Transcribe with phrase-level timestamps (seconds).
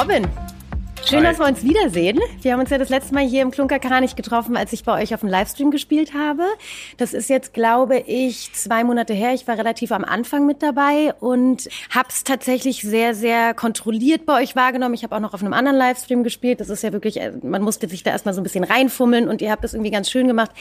[0.00, 0.26] Robin,
[1.04, 2.20] Schön, dass wir uns wiedersehen.
[2.40, 5.12] Wir haben uns ja das letzte Mal hier im Klunkerkranich getroffen, als ich bei euch
[5.12, 6.44] auf dem Livestream gespielt habe.
[6.96, 9.34] Das ist jetzt, glaube ich, zwei Monate her.
[9.34, 14.40] Ich war relativ am Anfang mit dabei und habe es tatsächlich sehr, sehr kontrolliert bei
[14.40, 14.94] euch wahrgenommen.
[14.94, 16.60] Ich habe auch noch auf einem anderen Livestream gespielt.
[16.60, 19.42] Das ist ja wirklich, äh, man musste sich da erstmal so ein bisschen reinfummeln und
[19.42, 20.52] ihr habt es irgendwie ganz schön gemacht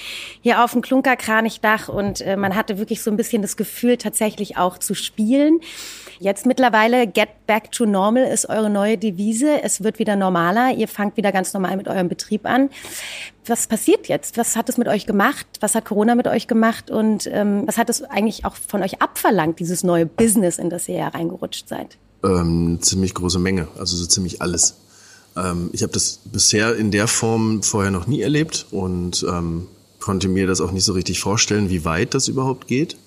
[0.42, 4.58] hier auf dem Klunkerkranichdach und äh, man hatte wirklich so ein bisschen das Gefühl, tatsächlich
[4.58, 5.60] auch zu spielen.
[6.22, 9.64] Jetzt mittlerweile Get Back to Normal ist eure neue Devise.
[9.64, 10.76] Es wird wieder normaler.
[10.76, 12.70] Ihr fangt wieder ganz normal mit eurem Betrieb an.
[13.46, 14.38] Was passiert jetzt?
[14.38, 15.46] Was hat es mit euch gemacht?
[15.62, 16.92] Was hat Corona mit euch gemacht?
[16.92, 20.90] Und ähm, was hat es eigentlich auch von euch abverlangt, dieses neue Business, in das
[20.90, 21.98] ihr ja reingerutscht seid?
[22.22, 24.76] Ähm, ziemlich große Menge, also so ziemlich alles.
[25.38, 29.68] Ähm, ich habe das bisher in der Form vorher noch nie erlebt und ähm,
[30.02, 32.98] konnte mir das auch nicht so richtig vorstellen, wie weit das überhaupt geht.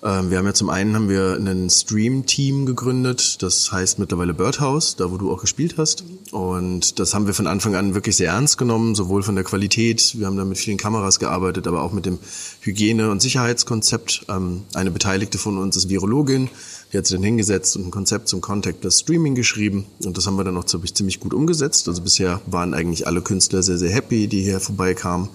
[0.00, 4.94] Ähm, wir haben ja zum einen haben wir ein Stream-Team gegründet, das heißt mittlerweile Birdhouse,
[4.94, 6.04] da wo du auch gespielt hast.
[6.30, 10.16] Und das haben wir von Anfang an wirklich sehr ernst genommen, sowohl von der Qualität,
[10.16, 12.18] wir haben da mit vielen Kameras gearbeitet, aber auch mit dem
[12.60, 14.26] Hygiene- und Sicherheitskonzept.
[14.28, 16.48] Ähm, eine Beteiligte von uns ist Virologin,
[16.92, 19.86] die hat sich dann hingesetzt und ein Konzept zum Contactless Streaming geschrieben.
[20.04, 21.88] Und das haben wir dann auch ziemlich gut umgesetzt.
[21.88, 25.28] Also bisher waren eigentlich alle Künstler sehr, sehr happy, die hier vorbeikamen.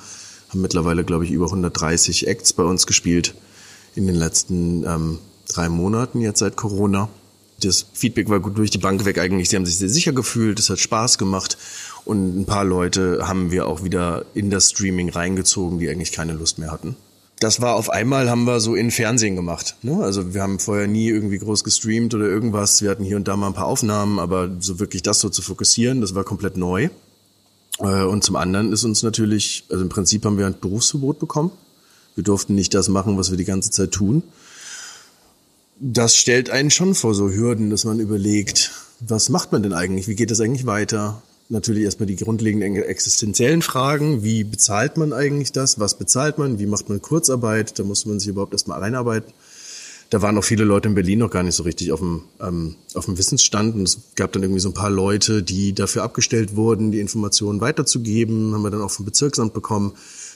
[0.49, 3.35] Haben mittlerweile, glaube ich, über 130 Acts bei uns gespielt
[3.95, 7.09] in den letzten ähm, drei Monaten jetzt seit Corona.
[7.61, 9.49] Das Feedback war gut durch die Bank weg eigentlich.
[9.49, 11.57] Sie haben sich sehr sicher gefühlt, es hat Spaß gemacht
[12.05, 16.33] und ein paar Leute haben wir auch wieder in das Streaming reingezogen, die eigentlich keine
[16.33, 16.95] Lust mehr hatten.
[17.39, 19.75] Das war auf einmal, haben wir so in Fernsehen gemacht.
[19.81, 20.01] Ne?
[20.01, 22.81] Also wir haben vorher nie irgendwie groß gestreamt oder irgendwas.
[22.81, 25.41] Wir hatten hier und da mal ein paar Aufnahmen, aber so wirklich das so zu
[25.41, 26.89] fokussieren, das war komplett neu.
[27.79, 31.51] Äh, und zum anderen ist uns natürlich, also im Prinzip haben wir ein Berufsverbot bekommen.
[32.15, 34.23] Wir durften nicht das machen, was wir die ganze Zeit tun.
[35.79, 40.07] Das stellt einen schon vor so Hürden, dass man überlegt, was macht man denn eigentlich?
[40.07, 41.21] Wie geht das eigentlich weiter?
[41.49, 44.23] Natürlich erstmal die grundlegenden existenziellen Fragen.
[44.23, 45.79] Wie bezahlt man eigentlich das?
[45.79, 46.57] Was bezahlt man?
[46.59, 47.77] Wie macht man Kurzarbeit?
[47.79, 49.33] Da muss man sich überhaupt erstmal reinarbeiten.
[50.09, 52.75] Da waren auch viele Leute in Berlin noch gar nicht so richtig auf dem, ähm,
[52.93, 53.75] auf dem Wissensstand.
[53.75, 57.61] Und es gab dann irgendwie so ein paar Leute, die dafür abgestellt wurden, die Informationen
[57.61, 58.53] weiterzugeben.
[58.53, 59.93] Haben wir dann auch vom Bezirksamt bekommen.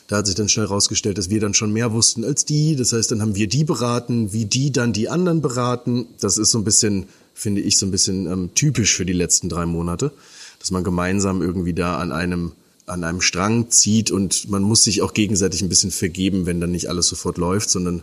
[0.07, 2.75] Da hat sich dann schnell herausgestellt, dass wir dann schon mehr wussten als die.
[2.75, 6.07] Das heißt, dann haben wir die beraten, wie die dann die anderen beraten.
[6.19, 9.49] Das ist so ein bisschen, finde ich, so ein bisschen ähm, typisch für die letzten
[9.49, 10.11] drei Monate,
[10.59, 12.53] dass man gemeinsam irgendwie da an einem
[12.87, 16.71] an einem Strang zieht und man muss sich auch gegenseitig ein bisschen vergeben, wenn dann
[16.71, 18.01] nicht alles sofort läuft, sondern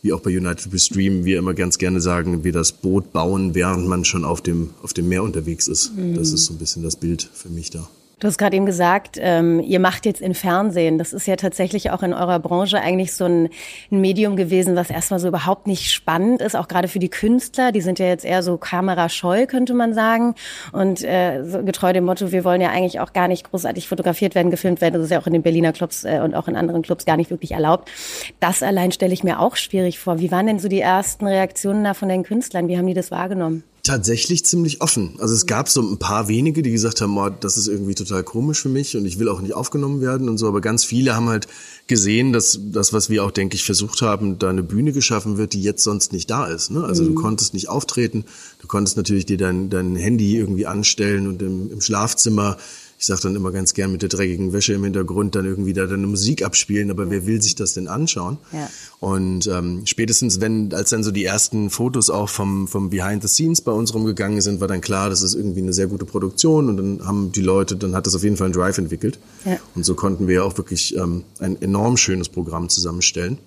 [0.00, 3.54] wie auch bei United We Stream, wir immer ganz gerne sagen, wir das Boot bauen,
[3.54, 5.94] während man schon auf dem, auf dem Meer unterwegs ist.
[5.94, 6.16] Mhm.
[6.16, 7.88] Das ist so ein bisschen das Bild für mich da.
[8.22, 10.96] Du hast gerade eben gesagt, ähm, ihr macht jetzt in Fernsehen.
[10.96, 13.48] Das ist ja tatsächlich auch in eurer Branche eigentlich so ein,
[13.90, 17.72] ein, Medium gewesen, was erstmal so überhaupt nicht spannend ist, auch gerade für die Künstler.
[17.72, 20.36] Die sind ja jetzt eher so kamerascheu, könnte man sagen.
[20.70, 24.36] Und äh, so getreu dem Motto, wir wollen ja eigentlich auch gar nicht großartig fotografiert
[24.36, 24.94] werden, gefilmt werden.
[24.94, 27.16] Das ist ja auch in den Berliner Clubs äh, und auch in anderen Clubs gar
[27.16, 27.90] nicht wirklich erlaubt.
[28.38, 30.20] Das allein stelle ich mir auch schwierig vor.
[30.20, 32.68] Wie waren denn so die ersten Reaktionen da von den Künstlern?
[32.68, 33.64] Wie haben die das wahrgenommen?
[33.84, 35.16] Tatsächlich ziemlich offen.
[35.18, 38.22] Also es gab so ein paar wenige, die gesagt haben, oh, das ist irgendwie total
[38.22, 40.46] komisch für mich und ich will auch nicht aufgenommen werden und so.
[40.46, 41.48] Aber ganz viele haben halt
[41.88, 45.52] gesehen, dass das, was wir auch, denke ich, versucht haben, da eine Bühne geschaffen wird,
[45.52, 46.70] die jetzt sonst nicht da ist.
[46.70, 46.84] Ne?
[46.84, 47.08] Also mhm.
[47.08, 48.24] du konntest nicht auftreten,
[48.60, 52.58] du konntest natürlich dir dein, dein Handy irgendwie anstellen und im, im Schlafzimmer
[53.02, 55.86] ich sage dann immer ganz gern mit der dreckigen Wäsche im Hintergrund dann irgendwie da
[55.86, 58.38] deine Musik abspielen, aber wer will sich das denn anschauen?
[58.52, 58.70] Ja.
[59.00, 63.26] Und ähm, spätestens wenn, als dann so die ersten Fotos auch vom, vom Behind the
[63.26, 66.68] Scenes bei uns rumgegangen sind, war dann klar, das ist irgendwie eine sehr gute Produktion
[66.68, 69.18] und dann haben die Leute, dann hat das auf jeden Fall einen Drive entwickelt.
[69.44, 69.58] Ja.
[69.74, 73.38] Und so konnten wir auch wirklich ähm, ein enorm schönes Programm zusammenstellen.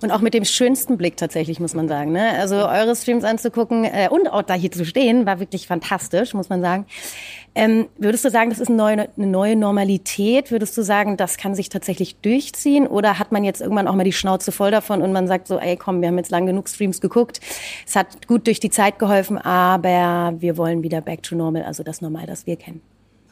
[0.00, 2.12] Und auch mit dem schönsten Blick tatsächlich, muss man sagen.
[2.12, 2.30] Ne?
[2.38, 6.48] Also eure Streams anzugucken äh, und auch da hier zu stehen, war wirklich fantastisch, muss
[6.48, 6.86] man sagen.
[7.58, 10.52] Ähm, würdest du sagen, das ist eine neue, eine neue Normalität?
[10.52, 12.86] Würdest du sagen, das kann sich tatsächlich durchziehen?
[12.86, 15.58] Oder hat man jetzt irgendwann auch mal die Schnauze voll davon und man sagt so,
[15.58, 17.40] ey komm, wir haben jetzt lang genug Streams geguckt.
[17.84, 21.82] Es hat gut durch die Zeit geholfen, aber wir wollen wieder back to normal, also
[21.82, 22.80] das Normal, das wir kennen.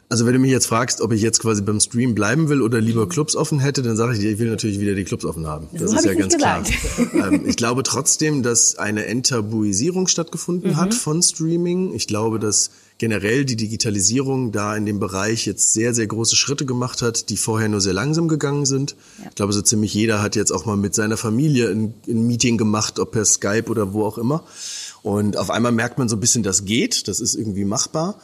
[0.09, 2.81] Also wenn du mich jetzt fragst, ob ich jetzt quasi beim Stream bleiben will oder
[2.81, 5.47] lieber Clubs offen hätte, dann sage ich dir, ich will natürlich wieder die Clubs offen
[5.47, 5.69] haben.
[5.71, 6.63] Das so ist ja ganz klar.
[7.13, 10.77] Ähm, ich glaube trotzdem, dass eine Enttabuisierung stattgefunden mhm.
[10.77, 11.93] hat von Streaming.
[11.93, 16.65] Ich glaube, dass generell die Digitalisierung da in dem Bereich jetzt sehr, sehr große Schritte
[16.65, 18.95] gemacht hat, die vorher nur sehr langsam gegangen sind.
[19.19, 19.29] Ja.
[19.29, 22.57] Ich glaube, so ziemlich jeder hat jetzt auch mal mit seiner Familie ein, ein Meeting
[22.57, 24.43] gemacht, ob per Skype oder wo auch immer.
[25.03, 28.19] Und auf einmal merkt man so ein bisschen, das geht, das ist irgendwie machbar.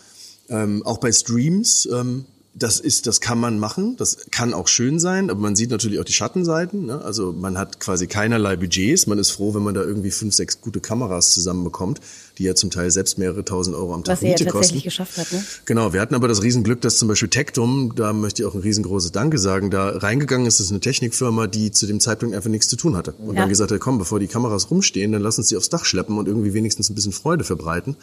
[0.50, 2.26] Ähm, auch bei Streams, ähm,
[2.56, 6.00] das ist, das kann man machen, das kann auch schön sein, aber man sieht natürlich
[6.00, 6.86] auch die Schattenseiten.
[6.86, 7.02] Ne?
[7.02, 9.08] Also man hat quasi keinerlei Budgets.
[9.08, 12.00] Man ist froh, wenn man da irgendwie fünf, sechs gute Kameras zusammenbekommt,
[12.38, 15.04] die ja zum Teil selbst mehrere tausend Euro am Tag Was Miete ja tatsächlich kosten.
[15.06, 15.44] geschafft hat, ne?
[15.66, 18.62] Genau, wir hatten aber das Riesenglück, dass zum Beispiel Tectum, da möchte ich auch ein
[18.62, 22.52] riesengroßes Danke sagen, da reingegangen ist, das ist eine Technikfirma, die zu dem Zeitpunkt einfach
[22.52, 23.14] nichts zu tun hatte.
[23.14, 23.42] Und ja.
[23.42, 26.20] dann gesagt hat, komm, bevor die Kameras rumstehen, dann lass uns sie aufs Dach schleppen
[26.20, 27.96] und irgendwie wenigstens ein bisschen Freude verbreiten.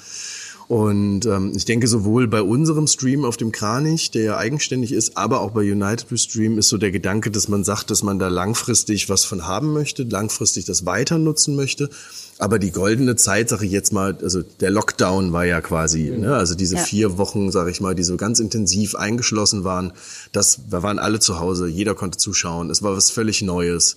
[0.71, 5.17] Und ähm, ich denke, sowohl bei unserem Stream auf dem Kranich, der ja eigenständig ist,
[5.17, 8.21] aber auch bei United We Stream ist so der Gedanke, dass man sagt, dass man
[8.21, 11.91] da langfristig was von haben möchte, langfristig das weiter nutzen möchte.
[12.39, 16.21] Aber die goldene Zeit, sage ich jetzt mal, also der Lockdown war ja quasi, mhm.
[16.21, 16.83] ne, also diese ja.
[16.83, 19.93] vier Wochen, sage ich mal, die so ganz intensiv eingeschlossen waren,
[20.31, 23.97] das, wir waren alle zu Hause, jeder konnte zuschauen, es war was völlig Neues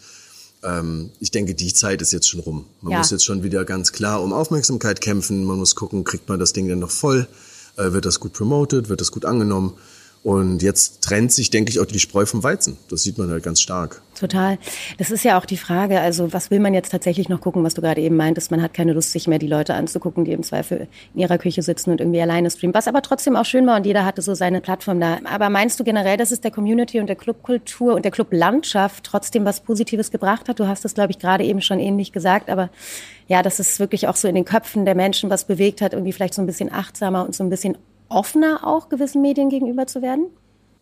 [0.64, 2.66] ähm, ich denke, die Zeit ist jetzt schon rum.
[2.82, 2.98] Man ja.
[3.00, 5.46] muss jetzt schon wieder ganz klar um Aufmerksamkeit kämpfen.
[5.46, 7.28] Man muss gucken, kriegt man das Ding denn noch voll?
[7.78, 8.90] Äh, wird das gut promoted?
[8.90, 9.74] Wird das gut angenommen?
[10.24, 12.78] Und jetzt trennt sich, denke ich, auch die Spreu vom Weizen.
[12.90, 14.02] Das sieht man halt ganz stark.
[14.18, 14.58] Total.
[14.98, 17.74] Das ist ja auch die Frage, also was will man jetzt tatsächlich noch gucken, was
[17.74, 20.44] du gerade eben meintest, man hat keine Lust, sich mehr die Leute anzugucken, die im
[20.44, 23.76] Zweifel in ihrer Küche sitzen und irgendwie alleine streamen, was aber trotzdem auch schön war
[23.76, 25.20] und jeder hatte so seine Plattform da.
[25.26, 29.44] Aber meinst du generell, dass es der Community und der Clubkultur und der Clublandschaft trotzdem
[29.44, 30.58] was Positives gebracht hat?
[30.58, 32.70] Du hast es, glaube ich, gerade eben schon ähnlich gesagt, aber
[33.28, 36.14] ja, dass es wirklich auch so in den Köpfen der Menschen was bewegt hat, irgendwie
[36.14, 37.78] vielleicht so ein bisschen achtsamer und so ein bisschen
[38.14, 40.28] offener auch gewissen Medien gegenüber zu werden?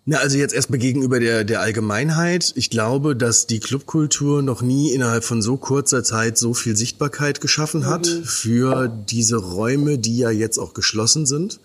[0.04, 2.54] Na, also jetzt erstmal gegenüber der, der Allgemeinheit.
[2.56, 7.40] Ich glaube, dass die Clubkultur noch nie innerhalb von so kurzer Zeit so viel Sichtbarkeit
[7.40, 8.24] geschaffen hat mhm.
[8.24, 11.60] für diese Räume, die ja jetzt auch geschlossen sind.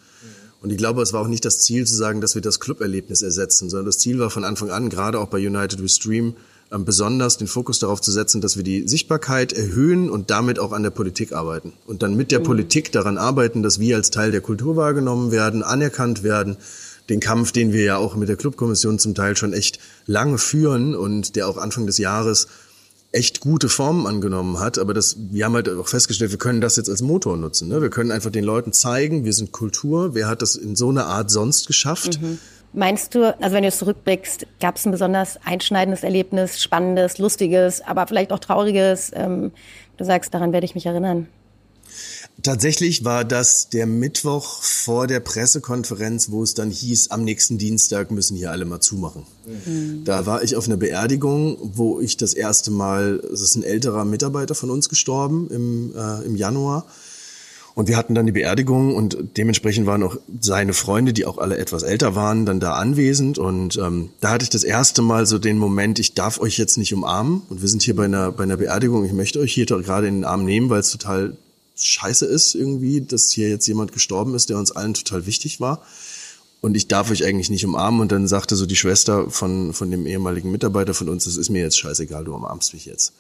[0.60, 3.22] Und ich glaube, es war auch nicht das Ziel zu sagen, dass wir das Cluberlebnis
[3.22, 6.34] ersetzen, sondern das Ziel war von Anfang an, gerade auch bei United We Stream,
[6.70, 10.82] besonders den Fokus darauf zu setzen, dass wir die Sichtbarkeit erhöhen und damit auch an
[10.82, 11.72] der Politik arbeiten.
[11.86, 12.44] Und dann mit der mhm.
[12.44, 16.56] Politik daran arbeiten, dass wir als Teil der Kultur wahrgenommen werden, anerkannt werden.
[17.08, 20.96] Den Kampf, den wir ja auch mit der Clubkommission zum Teil schon echt lange führen
[20.96, 22.48] und der auch Anfang des Jahres
[23.12, 24.78] echt gute Formen angenommen hat.
[24.78, 27.68] Aber das, wir haben halt auch festgestellt, wir können das jetzt als Motor nutzen.
[27.68, 27.80] Ne?
[27.80, 30.14] Wir können einfach den Leuten zeigen, wir sind Kultur.
[30.14, 32.20] Wer hat das in so einer Art sonst geschafft?
[32.20, 32.38] Mhm.
[32.72, 37.80] Meinst du, also wenn du jetzt zurückblickst, gab es ein besonders einschneidendes Erlebnis, spannendes, lustiges,
[37.80, 39.10] aber vielleicht auch trauriges?
[39.14, 39.52] Ähm,
[39.96, 41.28] du sagst, daran werde ich mich erinnern.
[42.42, 48.10] Tatsächlich war das der Mittwoch vor der Pressekonferenz, wo es dann hieß, am nächsten Dienstag
[48.10, 49.26] müssen hier alle mal zumachen.
[49.46, 50.04] Mhm.
[50.04, 54.04] Da war ich auf einer Beerdigung, wo ich das erste Mal, es ist ein älterer
[54.04, 56.86] Mitarbeiter von uns gestorben im, äh, im Januar.
[57.76, 61.58] Und wir hatten dann die Beerdigung und dementsprechend waren auch seine Freunde, die auch alle
[61.58, 63.36] etwas älter waren, dann da anwesend.
[63.36, 66.78] Und ähm, da hatte ich das erste Mal so den Moment, ich darf euch jetzt
[66.78, 67.42] nicht umarmen.
[67.50, 69.04] Und wir sind hier bei einer, bei einer Beerdigung.
[69.04, 71.36] Ich möchte euch hier gerade in den Arm nehmen, weil es total
[71.74, 75.82] scheiße ist irgendwie, dass hier jetzt jemand gestorben ist, der uns allen total wichtig war.
[76.62, 78.00] Und ich darf euch eigentlich nicht umarmen.
[78.00, 81.50] Und dann sagte so die Schwester von, von dem ehemaligen Mitarbeiter von uns, es ist
[81.50, 83.12] mir jetzt scheißegal, du umarmst mich jetzt.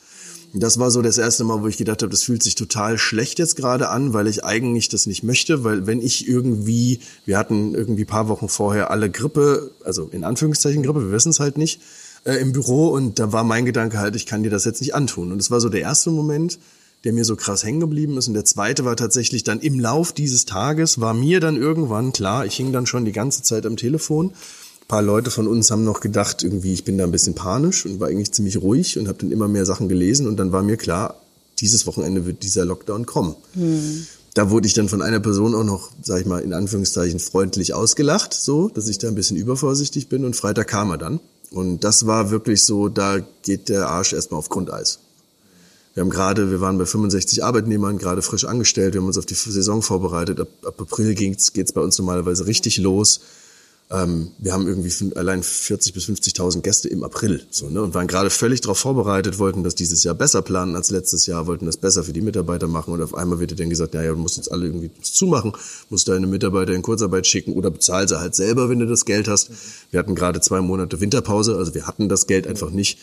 [0.58, 3.38] Das war so das erste Mal, wo ich gedacht habe, das fühlt sich total schlecht
[3.38, 7.74] jetzt gerade an, weil ich eigentlich das nicht möchte, weil wenn ich irgendwie, wir hatten
[7.74, 11.82] irgendwie paar Wochen vorher alle Grippe, also in Anführungszeichen Grippe, wir wissen es halt nicht,
[12.24, 14.94] äh, im Büro und da war mein Gedanke halt, ich kann dir das jetzt nicht
[14.94, 15.30] antun.
[15.30, 16.58] Und es war so der erste Moment,
[17.04, 18.28] der mir so krass hängen geblieben ist.
[18.28, 22.46] Und der zweite war tatsächlich dann im Lauf dieses Tages, war mir dann irgendwann klar,
[22.46, 24.32] ich hing dann schon die ganze Zeit am Telefon
[24.88, 28.00] paar Leute von uns haben noch gedacht, irgendwie, ich bin da ein bisschen panisch und
[28.00, 30.76] war eigentlich ziemlich ruhig und habe dann immer mehr Sachen gelesen und dann war mir
[30.76, 31.20] klar,
[31.58, 33.34] dieses Wochenende wird dieser Lockdown kommen.
[33.54, 34.06] Hm.
[34.34, 37.72] Da wurde ich dann von einer Person auch noch, sag ich mal, in Anführungszeichen freundlich
[37.72, 41.20] ausgelacht, so, dass ich da ein bisschen übervorsichtig bin und Freitag kam er dann.
[41.50, 44.98] Und das war wirklich so, da geht der Arsch erstmal auf Grundeis.
[45.94, 49.24] Wir haben gerade, wir waren bei 65 Arbeitnehmern, gerade frisch angestellt, wir haben uns auf
[49.24, 50.38] die Saison vorbereitet.
[50.38, 53.20] Ab, ab April geht's, geht's bei uns normalerweise richtig los.
[53.88, 58.08] Ähm, wir haben irgendwie allein 40 bis 50.000 Gäste im April so, ne, und waren
[58.08, 61.76] gerade völlig darauf vorbereitet, wollten das dieses Jahr besser planen als letztes Jahr, wollten das
[61.76, 64.50] besser für die Mitarbeiter machen und auf einmal wird dann gesagt, naja, du musst jetzt
[64.50, 65.52] alle irgendwie zumachen,
[65.88, 69.28] musst deine Mitarbeiter in Kurzarbeit schicken oder bezahl sie halt selber, wenn du das Geld
[69.28, 69.50] hast.
[69.92, 72.98] Wir hatten gerade zwei Monate Winterpause, also wir hatten das Geld einfach nicht,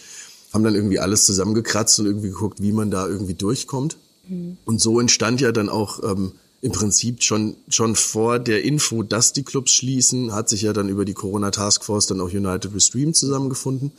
[0.52, 3.96] haben dann irgendwie alles zusammengekratzt und irgendwie geguckt, wie man da irgendwie durchkommt.
[4.28, 4.58] Mhm.
[4.66, 6.34] Und so entstand ja dann auch ähm,
[6.64, 10.88] im Prinzip schon, schon vor der Info, dass die Clubs schließen, hat sich ja dann
[10.88, 13.92] über die Corona Taskforce dann auch United We Stream zusammengefunden.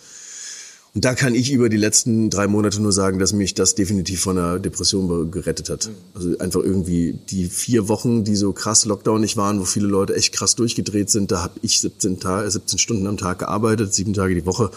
[0.94, 4.22] Und da kann ich über die letzten drei Monate nur sagen, dass mich das definitiv
[4.22, 5.90] von einer Depression gerettet hat.
[6.14, 10.32] Also einfach irgendwie die vier Wochen, die so krass Lockdownig waren, wo viele Leute echt
[10.32, 14.34] krass durchgedreht sind, da habe ich 17, Tage, 17 Stunden am Tag gearbeitet, sieben Tage
[14.34, 14.70] die Woche.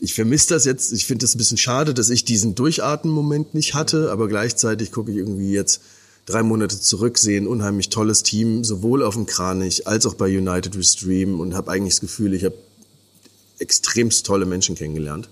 [0.00, 0.90] Ich vermisse das jetzt.
[0.94, 5.10] Ich finde es ein bisschen schade, dass ich diesen Durchatmen-Moment nicht hatte, aber gleichzeitig gucke
[5.10, 5.82] ich irgendwie jetzt
[6.26, 11.40] drei Monate zurücksehen, unheimlich tolles Team, sowohl auf dem Kranich als auch bei United Restream
[11.40, 12.56] und habe eigentlich das Gefühl, ich habe
[13.58, 15.28] extremst tolle Menschen kennengelernt,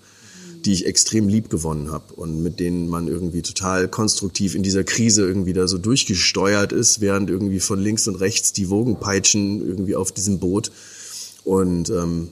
[0.64, 4.84] die ich extrem lieb gewonnen habe und mit denen man irgendwie total konstruktiv in dieser
[4.84, 9.66] Krise irgendwie da so durchgesteuert ist, während irgendwie von links und rechts die Wogen peitschen
[9.66, 10.70] irgendwie auf diesem Boot.
[11.44, 12.28] Und ähm,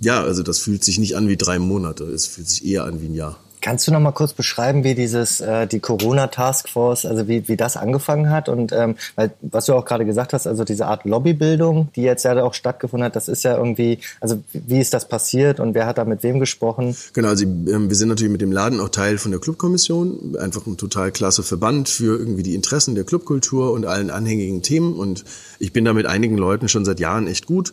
[0.00, 3.02] ja, also das fühlt sich nicht an wie drei Monate, es fühlt sich eher an
[3.02, 3.38] wie ein Jahr.
[3.64, 7.56] Kannst du noch mal kurz beschreiben, wie dieses äh, die Corona Taskforce, also wie, wie
[7.56, 11.06] das angefangen hat und ähm, weil was du auch gerade gesagt hast, also diese Art
[11.06, 15.08] Lobbybildung, die jetzt ja auch stattgefunden hat, das ist ja irgendwie, also wie ist das
[15.08, 16.94] passiert und wer hat da mit wem gesprochen?
[17.14, 20.66] Genau, also ähm, wir sind natürlich mit dem Laden auch Teil von der Clubkommission, einfach
[20.66, 25.24] ein total klasse Verband für irgendwie die Interessen der Clubkultur und allen anhängigen Themen und
[25.58, 27.72] ich bin da mit einigen Leuten schon seit Jahren echt gut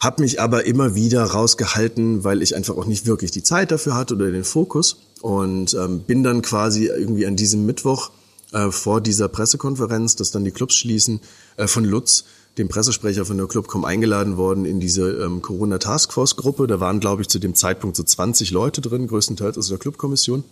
[0.00, 3.96] habe mich aber immer wieder rausgehalten, weil ich einfach auch nicht wirklich die Zeit dafür
[3.96, 4.98] hatte oder den Fokus.
[5.20, 8.10] Und ähm, bin dann quasi irgendwie an diesem Mittwoch
[8.52, 11.20] äh, vor dieser Pressekonferenz, dass dann die Clubs schließen,
[11.56, 12.24] äh, von Lutz,
[12.56, 16.66] dem Pressesprecher von der Clubcom, eingeladen worden in diese ähm, Corona Taskforce Gruppe.
[16.66, 20.44] Da waren, glaube ich, zu dem Zeitpunkt so 20 Leute drin, größtenteils aus der Clubkommission.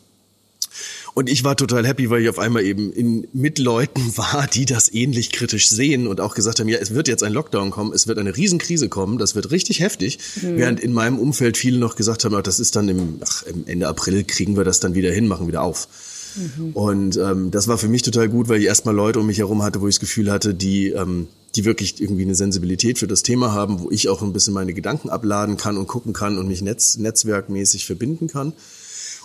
[1.17, 4.67] Und ich war total happy, weil ich auf einmal eben in, mit Leuten war, die
[4.67, 7.95] das ähnlich kritisch sehen und auch gesagt haben, ja, es wird jetzt ein Lockdown kommen,
[7.95, 10.19] es wird eine Riesenkrise kommen, das wird richtig heftig.
[10.43, 10.59] Mhm.
[10.59, 13.67] Während in meinem Umfeld viele noch gesagt haben, ach, das ist dann im, ach, im
[13.67, 15.89] Ende April kriegen wir das dann wieder hin, machen wieder auf.
[16.37, 16.73] Mhm.
[16.75, 19.63] Und ähm, das war für mich total gut, weil ich erstmal Leute um mich herum
[19.63, 23.23] hatte, wo ich das Gefühl hatte, die, ähm, die wirklich irgendwie eine Sensibilität für das
[23.23, 26.47] Thema haben, wo ich auch ein bisschen meine Gedanken abladen kann und gucken kann und
[26.47, 28.53] mich netz, netzwerkmäßig verbinden kann.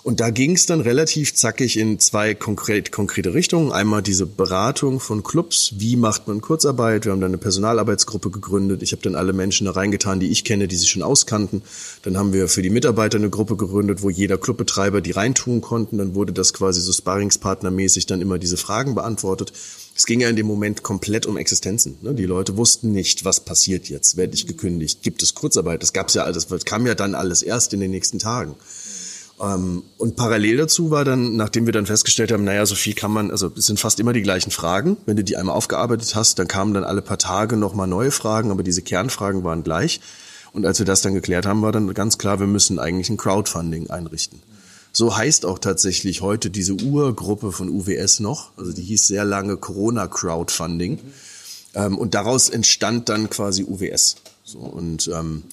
[0.04, 3.72] Und da ging es dann relativ zackig in zwei konkret, konkrete Richtungen.
[3.72, 7.06] Einmal diese Beratung von Clubs, wie macht man Kurzarbeit.
[7.06, 8.82] Wir haben dann eine Personalarbeitsgruppe gegründet.
[8.82, 11.62] Ich habe dann alle Menschen da reingetan, die ich kenne, die sich schon auskannten.
[12.02, 16.00] Dann haben wir für die Mitarbeiter eine Gruppe gegründet, wo jeder Clubbetreiber die reintun konnten.
[16.00, 19.54] Dann wurde das quasi so sparringspartnermäßig dann immer diese Fragen beantwortet.
[19.96, 21.98] Es ging ja in dem Moment komplett um Existenzen.
[22.02, 22.16] Ne?
[22.16, 24.18] Die Leute wussten nicht, was passiert jetzt.
[24.18, 25.04] Werde ich gekündigt?
[25.04, 25.84] Gibt es Kurzarbeit?
[25.84, 28.56] Das gab's ja alles, das kam ja dann alles erst in den nächsten Tagen.
[29.42, 33.12] Ähm, und parallel dazu war dann, nachdem wir dann festgestellt haben, naja, so viel kann
[33.12, 34.98] man, also es sind fast immer die gleichen Fragen.
[35.06, 38.52] Wenn du die einmal aufgearbeitet hast, dann kamen dann alle paar Tage nochmal neue Fragen,
[38.52, 40.00] aber diese Kernfragen waren gleich.
[40.54, 43.18] Und als wir das dann geklärt haben, war dann ganz klar, wir müssen eigentlich ein
[43.18, 44.40] Crowdfunding einrichten.
[44.92, 48.52] So heißt auch tatsächlich heute diese Urgruppe von UWS noch.
[48.58, 51.00] Also die hieß sehr lange Corona Crowdfunding.
[51.74, 51.98] Mhm.
[51.98, 54.18] und daraus entstand dann quasi UWS.
[54.44, 55.44] So, und ähm,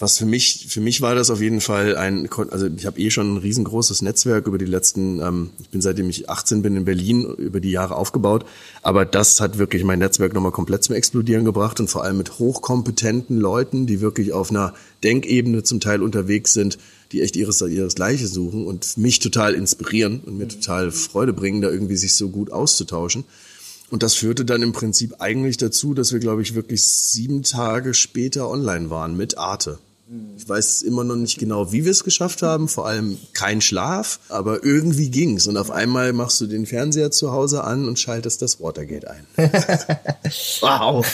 [0.00, 3.10] was für mich, für mich war das auf jeden Fall ein, also ich habe eh
[3.10, 6.84] schon ein riesengroßes Netzwerk über die letzten, ähm, ich bin seitdem ich 18 bin in
[6.84, 8.46] Berlin über die Jahre aufgebaut,
[8.82, 12.38] aber das hat wirklich mein Netzwerk nochmal komplett zum Explodieren gebracht und vor allem mit
[12.38, 16.78] hochkompetenten Leuten, die wirklich auf einer Denkebene zum Teil unterwegs sind,
[17.10, 21.70] die echt ihres, ihresgleiche suchen und mich total inspirieren und mir total Freude bringen, da
[21.70, 23.24] irgendwie sich so gut auszutauschen.
[23.90, 27.94] Und das führte dann im Prinzip eigentlich dazu, dass wir, glaube ich, wirklich sieben Tage
[27.94, 29.78] später online waren mit Arte.
[30.36, 34.20] Ich weiß immer noch nicht genau, wie wir es geschafft haben, vor allem kein Schlaf,
[34.30, 35.46] aber irgendwie ging's.
[35.46, 39.26] Und auf einmal machst du den Fernseher zu Hause an und schaltest das Watergate ein.
[40.60, 41.06] wow.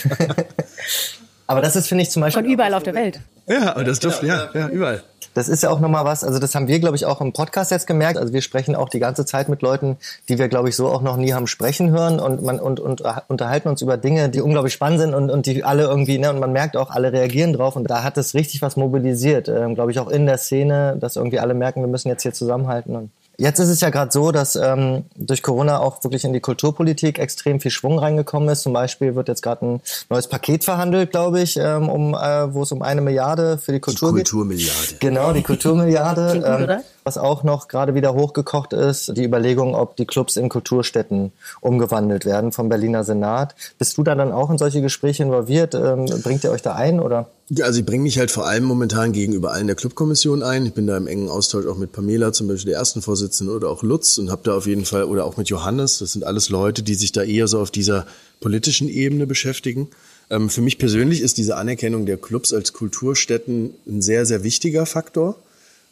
[1.48, 2.44] aber das ist, finde ich, zum Beispiel.
[2.44, 3.20] Von überall auf der Welt.
[3.48, 5.02] Ja, aber das dürfte, ja, ja, überall.
[5.34, 7.70] Das ist ja auch nochmal was, also das haben wir, glaube ich, auch im Podcast
[7.70, 8.18] jetzt gemerkt.
[8.18, 9.96] Also wir sprechen auch die ganze Zeit mit Leuten,
[10.28, 13.02] die wir, glaube ich, so auch noch nie haben sprechen hören und man und, und
[13.28, 16.38] unterhalten uns über Dinge, die unglaublich spannend sind und, und die alle irgendwie, ne, und
[16.38, 19.90] man merkt auch, alle reagieren drauf und da hat es richtig was mobilisiert, ähm, glaube
[19.90, 23.10] ich, auch in der Szene, dass irgendwie alle merken, wir müssen jetzt hier zusammenhalten und
[23.36, 27.18] Jetzt ist es ja gerade so, dass ähm, durch Corona auch wirklich in die Kulturpolitik
[27.18, 28.62] extrem viel Schwung reingekommen ist.
[28.62, 32.62] Zum Beispiel wird jetzt gerade ein neues Paket verhandelt, glaube ich, ähm, um, äh, wo
[32.62, 34.86] es um eine Milliarde für die Kultur die Kulturmilliarde.
[34.90, 35.00] geht.
[35.00, 36.44] Genau, die Kulturmilliarde.
[36.46, 41.32] ähm, was auch noch gerade wieder hochgekocht ist, die Überlegung, ob die Clubs in Kulturstätten
[41.60, 43.54] umgewandelt werden vom Berliner Senat.
[43.78, 45.74] Bist du da dann auch in solche Gespräche involviert?
[45.74, 47.28] Ähm, bringt ihr euch da ein oder?
[47.60, 50.64] Also ich bringe mich halt vor allem momentan gegenüber allen der Clubkommission ein.
[50.64, 53.68] Ich bin da im engen Austausch auch mit Pamela, zum Beispiel der ersten Vorsitzenden, oder
[53.68, 56.48] auch Lutz und habe da auf jeden Fall, oder auch mit Johannes, das sind alles
[56.48, 58.06] Leute, die sich da eher so auf dieser
[58.40, 59.88] politischen Ebene beschäftigen.
[60.30, 64.86] Ähm, für mich persönlich ist diese Anerkennung der Clubs als Kulturstätten ein sehr, sehr wichtiger
[64.86, 65.36] Faktor.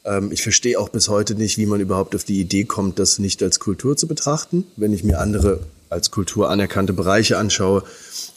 [0.04, 3.18] Ähm, ich verstehe auch bis heute nicht, wie man überhaupt auf die Idee kommt, das
[3.18, 4.64] nicht als Kultur zu betrachten.
[4.76, 7.85] Wenn ich mir andere als Kultur anerkannte Bereiche anschaue,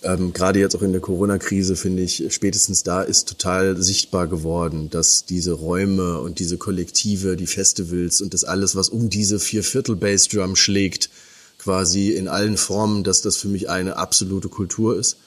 [0.04, 4.90] ähm, gerade jetzt auch in der Corona-Krise finde ich, spätestens da ist total sichtbar geworden,
[4.90, 10.58] dass diese Räume und diese Kollektive, die Festivals und das alles, was um diese Vierviertel-Bassdrum
[10.58, 11.10] schlägt,
[11.58, 15.18] quasi in allen Formen, dass das für mich eine absolute Kultur ist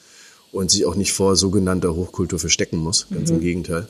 [0.51, 3.07] und sich auch nicht vor sogenannter Hochkultur verstecken muss.
[3.11, 3.37] Ganz mhm.
[3.37, 3.87] im Gegenteil.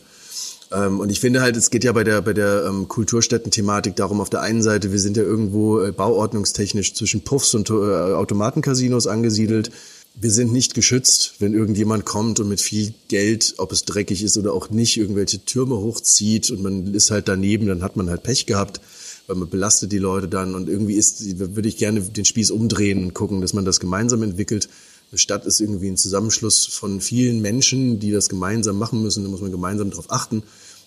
[0.72, 4.22] Ähm, und ich finde halt, es geht ja bei der, bei der ähm, Kulturstätten-Thematik darum,
[4.22, 9.08] auf der einen Seite, wir sind ja irgendwo äh, bauordnungstechnisch zwischen Puffs und äh, Automatencasinos
[9.08, 9.72] angesiedelt.
[10.16, 14.38] Wir sind nicht geschützt, wenn irgendjemand kommt und mit viel Geld, ob es dreckig ist
[14.38, 18.24] oder auch nicht, irgendwelche Türme hochzieht und man ist halt daneben, dann hat man halt
[18.24, 18.82] Pech gehabt,
[19.28, 23.06] weil man belastet die Leute dann und irgendwie ist, würde ich gerne den Spieß umdrehen
[23.06, 24.68] und gucken, dass man das gemeinsam entwickelt.
[25.12, 29.24] Eine Stadt ist irgendwie ein Zusammenschluss von vielen Menschen, die das gemeinsam machen müssen.
[29.24, 30.44] Da muss man gemeinsam darauf achten.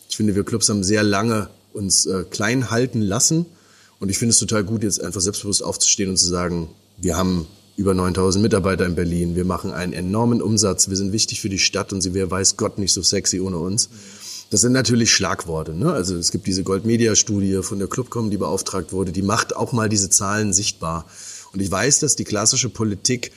[0.09, 3.47] Ich finde, wir Clubs haben sehr lange uns äh, klein halten lassen.
[3.99, 7.47] Und ich finde es total gut, jetzt einfach selbstbewusst aufzustehen und zu sagen, wir haben
[7.77, 9.35] über 9000 Mitarbeiter in Berlin.
[9.35, 10.89] Wir machen einen enormen Umsatz.
[10.89, 13.59] Wir sind wichtig für die Stadt und sie wäre, weiß Gott, nicht so sexy ohne
[13.59, 13.89] uns.
[14.51, 15.73] Das sind natürlich Schlagworte.
[15.73, 15.93] Ne?
[15.93, 19.11] Also es gibt diese Gold-Media-Studie von der Clubcom, die beauftragt wurde.
[19.11, 21.07] Die macht auch mal diese Zahlen sichtbar.
[21.53, 23.33] Und ich weiß, dass die klassische Politik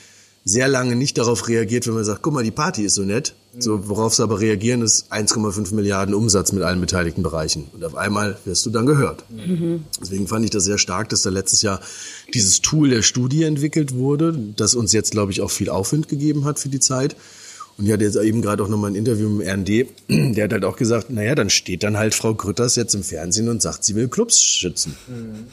[0.47, 3.33] sehr lange nicht darauf reagiert, wenn man sagt, guck mal, die Party ist so nett.
[3.57, 7.67] So, worauf sie aber reagieren, ist 1,5 Milliarden Umsatz mit allen beteiligten Bereichen.
[7.73, 9.23] Und auf einmal wirst du dann gehört.
[9.29, 9.85] Mhm.
[9.99, 11.79] Deswegen fand ich das sehr stark, dass da letztes Jahr
[12.33, 16.45] dieses Tool der Studie entwickelt wurde, das uns jetzt, glaube ich, auch viel Aufwind gegeben
[16.45, 17.15] hat für die Zeit.
[17.77, 20.53] Und ich hatte jetzt eben gerade auch nochmal ein Interview mit dem RND, der hat
[20.53, 23.83] halt auch gesagt, naja, dann steht dann halt Frau Grütters jetzt im Fernsehen und sagt,
[23.83, 24.95] sie will Clubs schützen.
[25.07, 25.47] Mhm.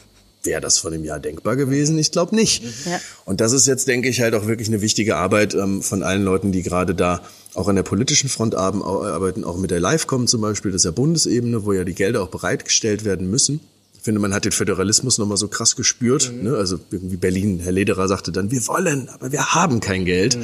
[0.45, 1.99] Wäre das vor dem Jahr denkbar gewesen?
[1.99, 2.65] Ich glaube nicht.
[2.85, 3.01] Ja.
[3.25, 6.25] Und das ist jetzt, denke ich, halt auch wirklich eine wichtige Arbeit ähm, von allen
[6.25, 7.23] Leuten, die gerade da
[7.55, 10.91] auch an der politischen Front arbeiten, auch mit der Livecom zum Beispiel, das ist ja
[10.91, 13.61] Bundesebene, wo ja die Gelder auch bereitgestellt werden müssen.
[14.03, 16.33] Ich finde, man hat den Föderalismus nochmal so krass gespürt.
[16.33, 16.43] Mhm.
[16.43, 16.57] Ne?
[16.57, 20.37] Also irgendwie Berlin, Herr Lederer sagte dann, wir wollen, aber wir haben kein Geld.
[20.37, 20.43] Mhm.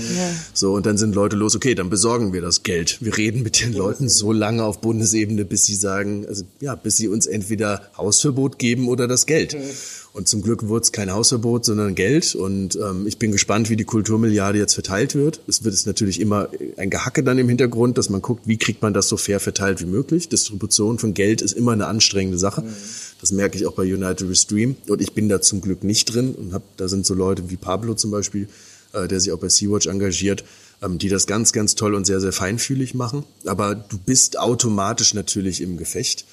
[0.54, 2.98] So, und dann sind Leute los, okay, dann besorgen wir das Geld.
[3.00, 6.98] Wir reden mit den Leuten so lange auf Bundesebene, bis sie sagen, also ja, bis
[6.98, 9.54] sie uns entweder Hausverbot geben oder das Geld.
[9.54, 9.70] Mhm.
[10.18, 12.34] Und zum Glück wurde es kein Hausverbot, sondern Geld.
[12.34, 15.38] Und ähm, ich bin gespannt, wie die Kulturmilliarde jetzt verteilt wird.
[15.46, 18.82] Es wird es natürlich immer ein Gehacke dann im Hintergrund, dass man guckt, wie kriegt
[18.82, 20.28] man das so fair verteilt wie möglich.
[20.28, 22.62] Distribution von Geld ist immer eine anstrengende Sache.
[22.62, 22.74] Mhm.
[23.20, 24.74] Das merke ich auch bei United Restream.
[24.88, 26.34] Und ich bin da zum Glück nicht drin.
[26.34, 28.48] Und hab, da sind so Leute wie Pablo zum Beispiel,
[28.94, 30.42] äh, der sich auch bei Sea-Watch engagiert,
[30.82, 33.22] ähm, die das ganz, ganz toll und sehr, sehr feinfühlig machen.
[33.46, 36.24] Aber du bist automatisch natürlich im Gefecht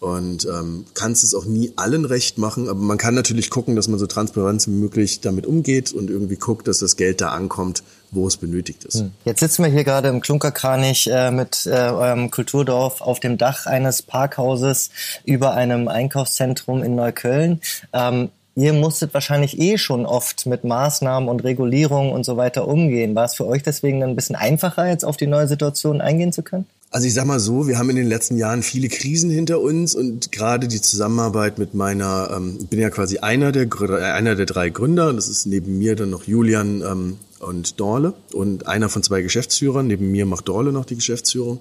[0.00, 3.88] und ähm, kannst es auch nie allen recht machen, aber man kann natürlich gucken, dass
[3.88, 7.82] man so transparent wie möglich damit umgeht und irgendwie guckt, dass das Geld da ankommt,
[8.12, 9.00] wo es benötigt ist.
[9.00, 9.12] Hm.
[9.24, 13.66] Jetzt sitzen wir hier gerade im Klunkerkranich äh, mit äh, eurem Kulturdorf auf dem Dach
[13.66, 14.90] eines Parkhauses
[15.24, 17.60] über einem Einkaufszentrum in Neukölln.
[17.92, 23.16] Ähm, ihr musstet wahrscheinlich eh schon oft mit Maßnahmen und Regulierungen und so weiter umgehen.
[23.16, 26.42] War es für euch deswegen ein bisschen einfacher, jetzt auf die neue Situation eingehen zu
[26.42, 26.66] können?
[26.90, 29.94] Also ich sag mal so, wir haben in den letzten Jahren viele Krisen hinter uns
[29.94, 33.68] und gerade die Zusammenarbeit mit meiner, ähm, ich bin ja quasi einer der
[34.14, 38.66] einer der drei Gründer, das ist neben mir dann noch Julian ähm, und Dorle und
[38.66, 39.86] einer von zwei Geschäftsführern.
[39.86, 41.60] Neben mir macht Dorle noch die Geschäftsführung.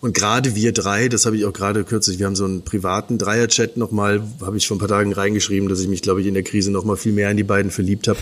[0.00, 3.18] Und gerade wir drei, das habe ich auch gerade kürzlich, wir haben so einen privaten
[3.18, 6.34] Dreierchat nochmal, habe ich vor ein paar Tagen reingeschrieben, dass ich mich, glaube ich, in
[6.34, 8.20] der Krise nochmal viel mehr in die beiden verliebt habe.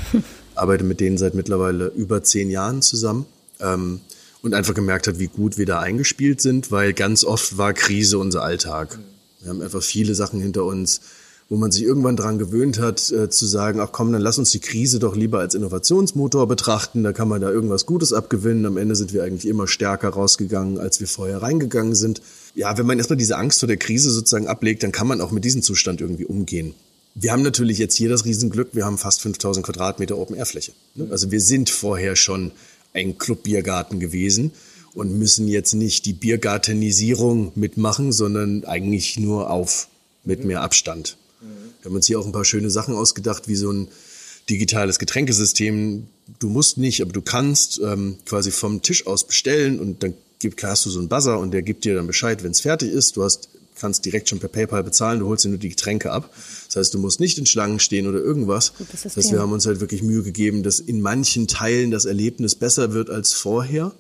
[0.55, 3.27] Arbeite mit denen seit mittlerweile über zehn Jahren zusammen.
[3.61, 4.01] Ähm,
[4.47, 8.19] und einfach gemerkt hat, wie gut wir da eingespielt sind, weil ganz oft war Krise
[8.19, 8.99] unser Alltag.
[9.41, 11.01] Wir haben einfach viele Sachen hinter uns,
[11.49, 14.51] wo man sich irgendwann dran gewöhnt hat, äh, zu sagen, ach komm, dann lass uns
[14.51, 18.67] die Krise doch lieber als Innovationsmotor betrachten, da kann man da irgendwas Gutes abgewinnen.
[18.67, 22.23] Am Ende sind wir eigentlich immer stärker rausgegangen, als wir vorher reingegangen sind.
[22.55, 25.31] Ja, wenn man erstmal diese Angst vor der Krise sozusagen ablegt, dann kann man auch
[25.31, 26.75] mit diesem Zustand irgendwie umgehen.
[27.15, 30.73] Wir haben natürlich jetzt hier das Riesenglück, wir haben fast 5000 Quadratmeter Open-Air-Fläche.
[31.11, 32.53] Also wir sind vorher schon
[32.97, 34.53] ein Clubbiergarten gewesen
[34.95, 39.89] und müssen jetzt nicht die Biergartenisierung mitmachen, sondern eigentlich nur auf
[40.25, 41.17] mit mehr Abstand.
[41.41, 43.89] Wir haben uns hier auch ein paar schöne Sachen ausgedacht, wie so ein
[44.49, 46.09] digitales Getränkesystem.
[46.39, 50.63] Du musst nicht, aber du kannst ähm, quasi vom Tisch aus bestellen und dann gibt,
[50.65, 53.17] hast du so einen Buzzer und der gibt dir dann Bescheid, wenn es fertig ist.
[53.17, 56.31] Du hast kannst direkt schon per PayPal bezahlen, du holst dir nur die Getränke ab.
[56.67, 58.73] Das heißt, du musst nicht in Schlangen stehen oder irgendwas.
[58.93, 62.55] Das heißt, wir haben uns halt wirklich Mühe gegeben, dass in manchen Teilen das Erlebnis
[62.55, 63.93] besser wird als vorher.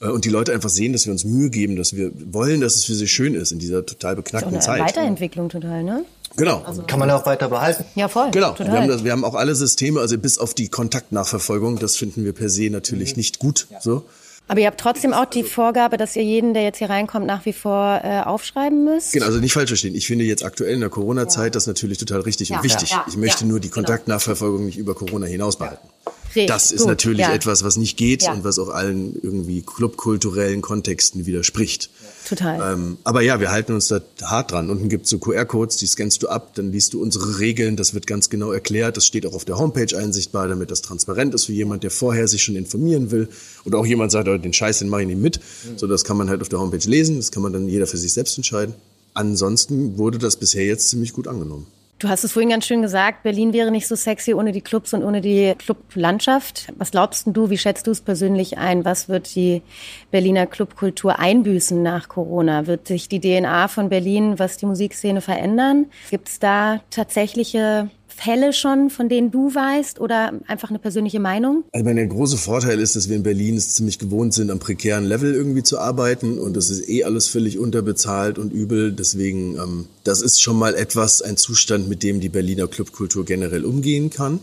[0.00, 2.76] Äh, und die Leute einfach sehen, dass wir uns Mühe geben, dass wir wollen, dass
[2.76, 4.96] es für sie schön ist in dieser total beknackten das ist auch eine Zeit.
[4.96, 6.04] Weiterentwicklung total, ne?
[6.36, 6.62] Genau.
[6.62, 7.84] Also kann man auch weiter behalten.
[7.94, 8.30] Ja, voll.
[8.30, 8.52] Genau.
[8.52, 8.72] Total.
[8.72, 12.24] Wir haben, das, wir haben auch alle Systeme, also bis auf die Kontaktnachverfolgung, das finden
[12.24, 13.18] wir per se natürlich mhm.
[13.18, 13.66] nicht gut.
[13.70, 13.80] Ja.
[13.80, 14.04] So.
[14.52, 17.46] Aber ihr habt trotzdem auch die Vorgabe, dass ihr jeden, der jetzt hier reinkommt, nach
[17.46, 19.14] wie vor äh, aufschreiben müsst?
[19.14, 19.94] Genau, also nicht falsch verstehen.
[19.94, 21.50] Ich finde jetzt aktuell in der Corona-Zeit ja.
[21.52, 22.58] das natürlich total richtig ja.
[22.58, 22.90] und wichtig.
[22.90, 23.02] Ja.
[23.08, 23.76] Ich möchte nur die genau.
[23.76, 25.88] Kontaktnachverfolgung nicht über Corona hinaus behalten.
[26.32, 27.32] Okay, das ist gut, natürlich ja.
[27.32, 28.32] etwas, was nicht geht ja.
[28.32, 31.90] und was auch allen irgendwie clubkulturellen Kontexten widerspricht.
[32.28, 32.74] Total.
[32.74, 34.70] Ähm, aber ja, wir halten uns da hart dran.
[34.70, 38.06] Unten gibt's so QR-Codes, die scannst du ab, dann liest du unsere Regeln, das wird
[38.06, 41.52] ganz genau erklärt, das steht auch auf der Homepage einsichtbar, damit das transparent ist für
[41.52, 43.28] jemand, der vorher sich schon informieren will.
[43.64, 45.38] Oder auch jemand sagt, oh, den Scheiß, den mache ich nicht mit.
[45.38, 45.78] Mhm.
[45.78, 47.98] So, das kann man halt auf der Homepage lesen, das kann man dann jeder für
[47.98, 48.74] sich selbst entscheiden.
[49.14, 51.66] Ansonsten wurde das bisher jetzt ziemlich gut angenommen.
[52.02, 54.92] Du hast es vorhin ganz schön gesagt, Berlin wäre nicht so sexy ohne die Clubs
[54.92, 56.72] und ohne die Clublandschaft.
[56.76, 58.84] Was glaubst du, wie schätzt du es persönlich ein?
[58.84, 59.62] Was wird die
[60.10, 62.66] Berliner Clubkultur einbüßen nach Corona?
[62.66, 65.86] Wird sich die DNA von Berlin, was die Musikszene verändern?
[66.10, 71.64] Gibt es da tatsächliche Fälle schon, von denen du weißt oder einfach eine persönliche Meinung?
[71.72, 74.58] Also mein, der große Vorteil ist, dass wir in Berlin es ziemlich gewohnt sind, am
[74.58, 78.92] prekären Level irgendwie zu arbeiten und das ist eh alles völlig unterbezahlt und übel.
[78.92, 83.64] Deswegen, ähm, das ist schon mal etwas, ein Zustand, mit dem die Berliner Clubkultur generell
[83.64, 84.40] umgehen kann.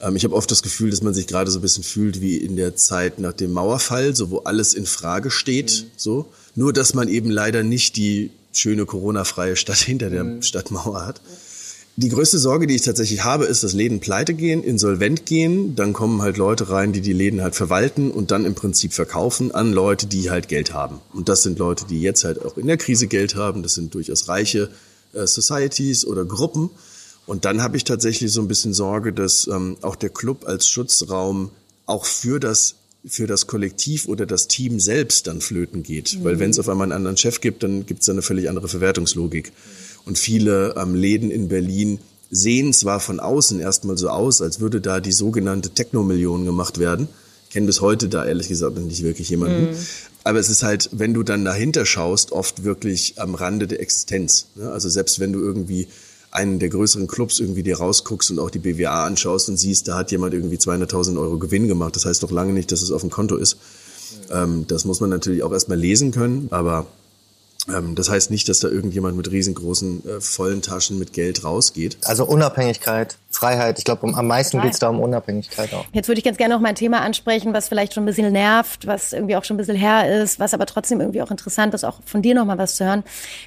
[0.00, 2.36] Ähm, ich habe oft das Gefühl, dass man sich gerade so ein bisschen fühlt wie
[2.36, 5.90] in der Zeit nach dem Mauerfall, so wo alles in Frage steht, mhm.
[5.96, 6.26] so.
[6.54, 10.42] Nur, dass man eben leider nicht die schöne Corona-freie Stadt hinter der mhm.
[10.42, 11.20] Stadtmauer hat.
[11.96, 15.76] Die größte Sorge, die ich tatsächlich habe, ist, dass Läden pleite gehen, insolvent gehen.
[15.76, 19.52] Dann kommen halt Leute rein, die die Läden halt verwalten und dann im Prinzip verkaufen
[19.52, 21.00] an Leute, die halt Geld haben.
[21.12, 23.62] Und das sind Leute, die jetzt halt auch in der Krise Geld haben.
[23.62, 24.70] Das sind durchaus reiche
[25.12, 26.70] äh, Societies oder Gruppen.
[27.26, 30.66] Und dann habe ich tatsächlich so ein bisschen Sorge, dass ähm, auch der Club als
[30.66, 31.50] Schutzraum
[31.84, 36.14] auch für das für das Kollektiv oder das Team selbst dann flöten geht.
[36.18, 36.24] Mhm.
[36.24, 38.68] Weil wenn es auf einmal einen anderen Chef gibt, dann gibt es eine völlig andere
[38.68, 39.52] Verwertungslogik.
[40.04, 41.98] Und viele ähm, Läden in Berlin
[42.30, 47.08] sehen zwar von außen erstmal so aus, als würde da die sogenannte Technomillion gemacht werden.
[47.44, 49.72] Ich kenne bis heute da ehrlich gesagt nicht wirklich jemanden.
[49.72, 49.76] Mhm.
[50.24, 54.46] Aber es ist halt, wenn du dann dahinter schaust, oft wirklich am Rande der Existenz.
[54.54, 54.70] Ne?
[54.70, 55.88] Also selbst wenn du irgendwie
[56.32, 59.96] einen der größeren Clubs irgendwie dir rausguckst und auch die BWA anschaust und siehst, da
[59.96, 61.94] hat jemand irgendwie 200.000 Euro Gewinn gemacht.
[61.94, 63.58] Das heißt doch lange nicht, dass es auf dem Konto ist.
[64.30, 64.66] Mhm.
[64.66, 66.86] das muss man natürlich auch erstmal lesen können, aber
[67.68, 71.98] ähm, das heißt nicht, dass da irgendjemand mit riesengroßen, äh, vollen Taschen mit Geld rausgeht.
[72.02, 73.78] Also Unabhängigkeit, Freiheit.
[73.78, 75.84] Ich glaube, um, am meisten geht es da um Unabhängigkeit auch.
[75.92, 78.32] Jetzt würde ich ganz gerne noch mal ein Thema ansprechen, was vielleicht schon ein bisschen
[78.32, 81.74] nervt, was irgendwie auch schon ein bisschen her ist, was aber trotzdem irgendwie auch interessant
[81.74, 83.02] ist, auch von dir noch mal was zu hören.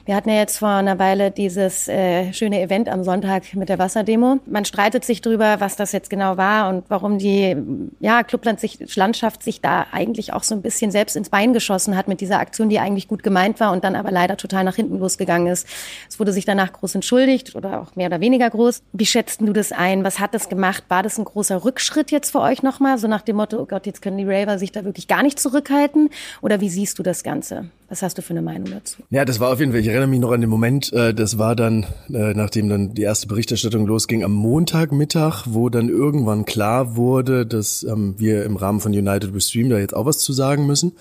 [0.06, 3.80] Wir hatten ja jetzt vor einer Weile dieses äh, schöne Event am Sonntag mit der
[3.80, 4.40] Wasserdemo.
[4.46, 7.56] Man streitet sich drüber, was das jetzt genau war und warum die
[8.00, 12.22] ja, Clublandschaft sich da eigentlich auch so ein bisschen selbst ins Bein geschossen hat mit
[12.22, 15.48] dieser Aktion, die eigentlich gut gemeint war und dann aber leider total nach hinten losgegangen
[15.48, 15.68] ist.
[16.10, 18.82] Es wurde sich danach groß entschuldigt oder auch mehr oder weniger groß.
[18.94, 20.04] Wie schätzt du das ein?
[20.04, 20.84] Was hat das gemacht?
[20.90, 22.98] War das ein großer Rückschritt jetzt für euch nochmal?
[22.98, 25.40] So nach dem Motto, oh Gott, jetzt können die Raver sich da wirklich gar nicht
[25.40, 26.10] zurückhalten?
[26.42, 27.70] Oder wie siehst du das Ganze?
[27.88, 29.04] Was hast du für eine Meinung dazu?
[29.12, 31.38] Ja, das war auf jeden Fall, ich erinnere mich noch an den Moment, äh, das
[31.38, 36.96] war dann, äh, nachdem dann die erste Berichterstattung losging, am Montagmittag, wo dann irgendwann klar
[36.96, 40.34] wurde, dass ähm, wir im Rahmen von United We Stream da jetzt auch was zu
[40.34, 40.94] sagen müssen.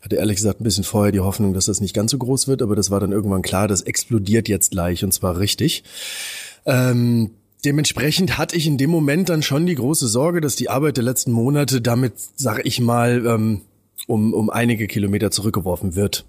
[0.00, 2.48] Ich hatte ehrlich gesagt ein bisschen vorher die Hoffnung, dass das nicht ganz so groß
[2.48, 5.84] wird, aber das war dann irgendwann klar, das explodiert jetzt gleich und zwar richtig.
[6.66, 7.30] Ähm,
[7.64, 11.04] Dementsprechend hatte ich in dem Moment dann schon die große Sorge, dass die Arbeit der
[11.04, 13.60] letzten Monate damit, sag ich mal, ähm,
[14.08, 16.24] um, um einige Kilometer zurückgeworfen wird.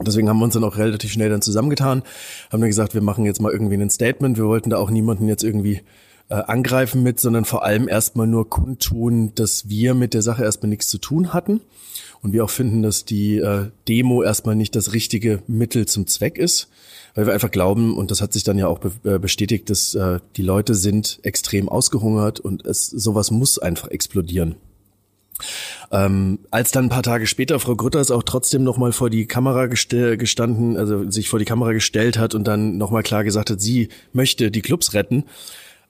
[0.00, 2.02] Deswegen haben wir uns dann auch relativ schnell dann zusammengetan,
[2.50, 4.38] haben dann gesagt, wir machen jetzt mal irgendwie ein Statement.
[4.38, 5.82] Wir wollten da auch niemanden jetzt irgendwie
[6.28, 10.70] äh, angreifen mit, sondern vor allem erstmal nur kundtun, dass wir mit der Sache erstmal
[10.70, 11.60] nichts zu tun hatten.
[12.22, 16.38] Und wir auch finden, dass die äh, Demo erstmal nicht das richtige Mittel zum Zweck
[16.38, 16.68] ist
[17.14, 19.94] weil wir einfach glauben, und das hat sich dann ja auch be äh, bestätigt, dass
[19.94, 24.56] äh, die Leute sind extrem ausgehungert und es sowas muss einfach explodieren.
[25.90, 29.66] Ähm, als dann ein paar Tage später Frau Grütters auch trotzdem nochmal vor die Kamera
[29.66, 33.88] gestanden, also sich vor die Kamera gestellt hat und dann nochmal klar gesagt hat, sie
[34.12, 35.24] möchte die Clubs retten,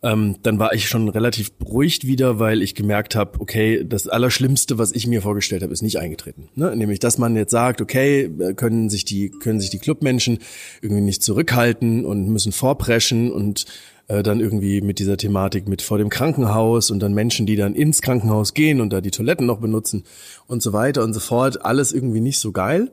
[0.03, 4.77] ähm, dann war ich schon relativ beruhigt wieder, weil ich gemerkt habe, okay, das Allerschlimmste,
[4.77, 6.49] was ich mir vorgestellt habe, ist nicht eingetreten.
[6.57, 6.75] Ne?
[6.75, 10.39] Nämlich, dass man jetzt sagt, okay, äh, können sich die können sich die Clubmenschen
[10.81, 13.67] irgendwie nicht zurückhalten und müssen vorpreschen und
[14.09, 17.75] äh, dann irgendwie mit dieser Thematik mit vor dem Krankenhaus und dann Menschen, die dann
[17.75, 20.03] ins Krankenhaus gehen und da die Toiletten noch benutzen
[20.49, 21.65] und so weiter und so fort.
[21.65, 22.91] Alles irgendwie nicht so geil.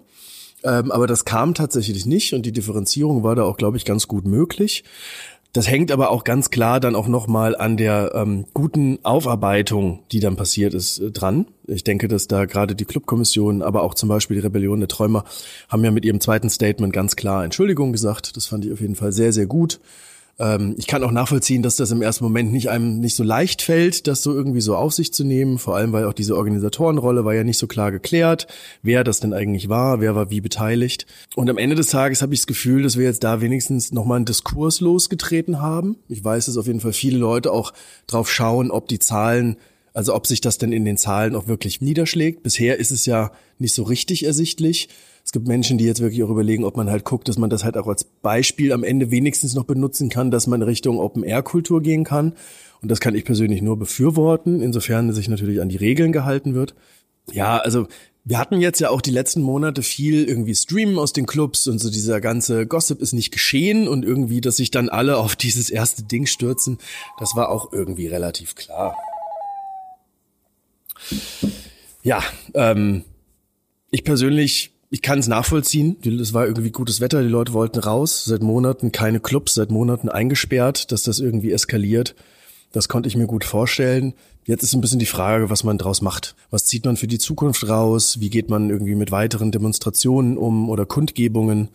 [0.63, 4.07] Ähm, aber das kam tatsächlich nicht und die Differenzierung war da auch, glaube ich, ganz
[4.07, 4.83] gut möglich.
[5.51, 10.19] Das hängt aber auch ganz klar dann auch nochmal an der ähm, guten Aufarbeitung, die
[10.19, 11.47] dann passiert ist, äh, dran.
[11.65, 15.23] Ich denke, dass da gerade die Clubkommission, aber auch zum Beispiel die Rebellion der Träumer
[15.67, 18.37] haben ja mit ihrem zweiten Statement ganz klar Entschuldigung gesagt.
[18.37, 19.79] Das fand ich auf jeden Fall sehr, sehr gut.
[20.39, 23.61] Ähm, ich kann auch nachvollziehen, dass das im ersten Moment nicht einem nicht so leicht
[23.61, 25.59] fällt, das so irgendwie so auf sich zu nehmen.
[25.59, 28.47] Vor allem, weil auch diese Organisatorenrolle war ja nicht so klar geklärt,
[28.81, 31.05] wer das denn eigentlich war, wer war wie beteiligt.
[31.35, 34.17] Und am Ende des Tages habe ich das Gefühl, dass wir jetzt da wenigstens nochmal
[34.17, 35.97] einen Diskurs losgetreten haben.
[36.07, 37.73] Ich weiß, dass auf jeden Fall viele Leute auch
[38.07, 39.57] drauf schauen, ob die Zahlen
[39.99, 42.41] Also ob sich das denn in den Zahlen auch wirklich niederschlägt.
[42.41, 44.87] Bisher ist es ja nicht so richtig ersichtlich.
[45.25, 47.65] Es gibt Menschen, die jetzt wirklich auch überlegen, ob man halt guckt, dass man das
[47.65, 52.05] halt auch als Beispiel am Ende wenigstens noch benutzen kann, dass man Richtung Open-Air-Kultur gehen
[52.05, 52.31] kann.
[52.81, 56.75] Und das kann ich persönlich nur befürworten, insofern sich natürlich an die Regeln gehalten wird.
[57.33, 57.85] Ja, also
[58.23, 61.79] wir hatten jetzt ja auch die letzten Monate viel irgendwie Streamen aus den Clubs und
[61.79, 65.69] so dieser ganze Gossip ist nicht geschehen und irgendwie, dass sich dann alle auf dieses
[65.69, 66.77] erste Ding stürzen,
[67.19, 68.95] das war auch irgendwie relativ klar.
[72.03, 73.03] Ja, ähm,
[73.91, 75.97] ich persönlich, ich kann es nachvollziehen.
[76.03, 78.25] Es war irgendwie gutes Wetter, die Leute wollten raus.
[78.25, 82.15] Seit Monaten keine Clubs, seit Monaten eingesperrt, dass das irgendwie eskaliert.
[82.71, 84.13] Das konnte ich mir gut vorstellen.
[84.45, 86.35] Jetzt ist ein bisschen die Frage, was man draus macht.
[86.49, 88.19] Was zieht man für die Zukunft raus?
[88.19, 91.69] Wie geht man irgendwie mit weiteren Demonstrationen um oder Kundgebungen?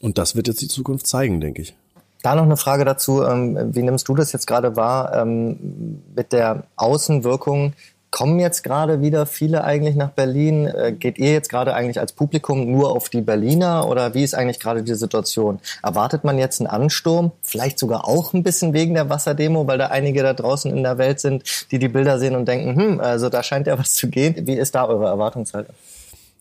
[0.00, 1.74] Und das wird jetzt die Zukunft zeigen, denke ich.
[2.22, 3.22] Da noch eine Frage dazu.
[3.22, 7.74] Ähm, wie nimmst du das jetzt gerade wahr ähm, mit der Außenwirkung
[8.16, 10.66] Kommen jetzt gerade wieder viele eigentlich nach Berlin?
[10.68, 14.34] Äh, geht ihr jetzt gerade eigentlich als Publikum nur auf die Berliner oder wie ist
[14.34, 15.58] eigentlich gerade die Situation?
[15.82, 17.32] Erwartet man jetzt einen Ansturm?
[17.42, 20.96] Vielleicht sogar auch ein bisschen wegen der Wasserdemo, weil da einige da draußen in der
[20.96, 24.08] Welt sind, die die Bilder sehen und denken, hm, also da scheint ja was zu
[24.08, 24.46] gehen.
[24.46, 25.74] Wie ist da eure Erwartungshaltung?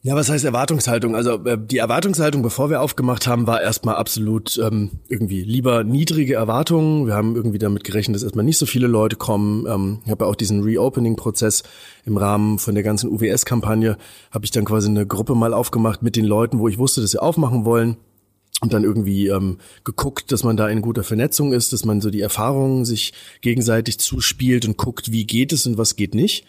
[0.06, 1.15] Ja, was heißt Erwartungshaltung?
[1.15, 6.36] Also äh, die Erwartungshaltung, bevor wir aufgemacht haben, war erstmal absolut ähm, irgendwie lieber niedrige
[6.36, 7.08] Erwartungen.
[7.08, 9.65] Wir haben irgendwie damit gerechnet, dass erstmal nicht so viele Leute kommen.
[9.65, 11.63] Ähm, ich habe ja auch diesen Reopening-Prozess
[12.06, 13.98] im Rahmen von der ganzen UWS-Kampagne,
[14.30, 17.10] habe ich dann quasi eine Gruppe mal aufgemacht mit den Leuten, wo ich wusste, dass
[17.10, 17.98] sie aufmachen wollen.
[18.62, 22.12] Und dann irgendwie ähm, geguckt, dass man da in guter Vernetzung ist, dass man so
[22.12, 26.46] die Erfahrungen sich gegenseitig zuspielt und guckt, wie geht es und was geht nicht.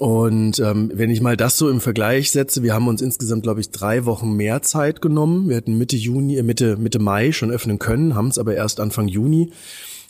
[0.00, 3.60] Und ähm, wenn ich mal das so im Vergleich setze, wir haben uns insgesamt, glaube
[3.60, 5.50] ich, drei Wochen mehr Zeit genommen.
[5.50, 8.80] Wir hätten Mitte Juni, äh, Mitte, Mitte Mai schon öffnen können, haben es aber erst
[8.80, 9.50] Anfang Juni,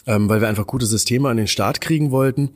[0.06, 2.50] ähm, weil wir einfach gute Systeme an den Start kriegen wollten.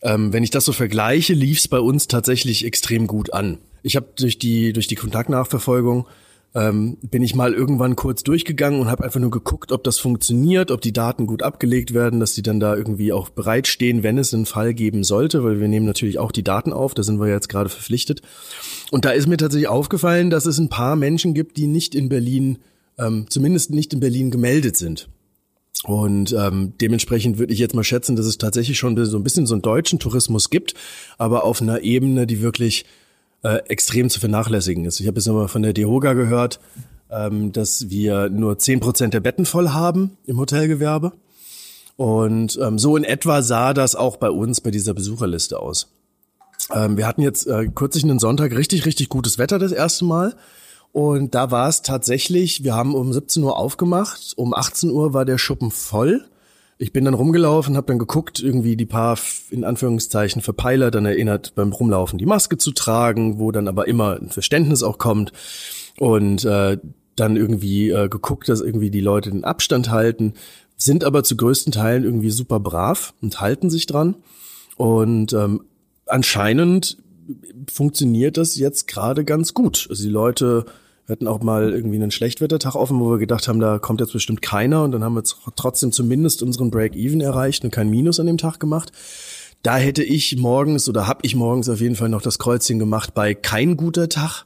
[0.00, 3.58] Ähm, wenn ich das so vergleiche, lief es bei uns tatsächlich extrem gut an.
[3.82, 6.06] Ich habe durch die, durch die Kontaktnachverfolgung
[6.54, 10.70] ähm, bin ich mal irgendwann kurz durchgegangen und habe einfach nur geguckt, ob das funktioniert,
[10.70, 14.34] ob die Daten gut abgelegt werden, dass die dann da irgendwie auch bereitstehen, wenn es
[14.34, 17.28] einen Fall geben sollte, weil wir nehmen natürlich auch die Daten auf, da sind wir
[17.28, 18.22] jetzt gerade verpflichtet.
[18.90, 22.08] Und da ist mir tatsächlich aufgefallen, dass es ein paar Menschen gibt, die nicht in
[22.08, 22.58] Berlin,
[22.98, 25.08] ähm, zumindest nicht in Berlin gemeldet sind.
[25.84, 29.46] Und ähm, dementsprechend würde ich jetzt mal schätzen, dass es tatsächlich schon so ein bisschen
[29.46, 30.74] so einen deutschen Tourismus gibt,
[31.16, 32.84] aber auf einer Ebene, die wirklich
[33.42, 35.00] äh, extrem zu vernachlässigen ist.
[35.00, 36.60] Ich habe jetzt nochmal von der DEHOGA gehört,
[37.10, 41.12] ähm, dass wir nur zehn Prozent der Betten voll haben im Hotelgewerbe.
[41.96, 45.92] Und ähm, so in etwa sah das auch bei uns bei dieser Besucherliste aus.
[46.72, 50.34] Ähm, wir hatten jetzt äh, kürzlich einen Sonntag richtig, richtig gutes Wetter das erste Mal.
[50.92, 55.24] Und da war es tatsächlich, wir haben um 17 Uhr aufgemacht, um 18 Uhr war
[55.24, 56.24] der Schuppen voll
[56.80, 59.18] ich bin dann rumgelaufen, habe dann geguckt, irgendwie die paar
[59.50, 64.16] in Anführungszeichen Verpeiler dann erinnert, beim Rumlaufen die Maske zu tragen, wo dann aber immer
[64.18, 65.32] ein Verständnis auch kommt
[65.98, 66.78] und äh,
[67.16, 70.32] dann irgendwie äh, geguckt, dass irgendwie die Leute den Abstand halten,
[70.78, 74.16] sind aber zu größten Teilen irgendwie super brav und halten sich dran
[74.76, 75.64] und ähm,
[76.06, 76.96] anscheinend
[77.70, 79.86] funktioniert das jetzt gerade ganz gut.
[79.90, 80.64] Also die Leute
[81.10, 84.12] wir hatten auch mal irgendwie einen Schlechtwettertag offen, wo wir gedacht haben, da kommt jetzt
[84.12, 85.24] bestimmt keiner und dann haben wir
[85.56, 88.92] trotzdem zumindest unseren Break-Even erreicht und kein Minus an dem Tag gemacht.
[89.64, 93.12] Da hätte ich morgens oder habe ich morgens auf jeden Fall noch das Kreuzchen gemacht
[93.12, 94.44] bei kein guter Tag,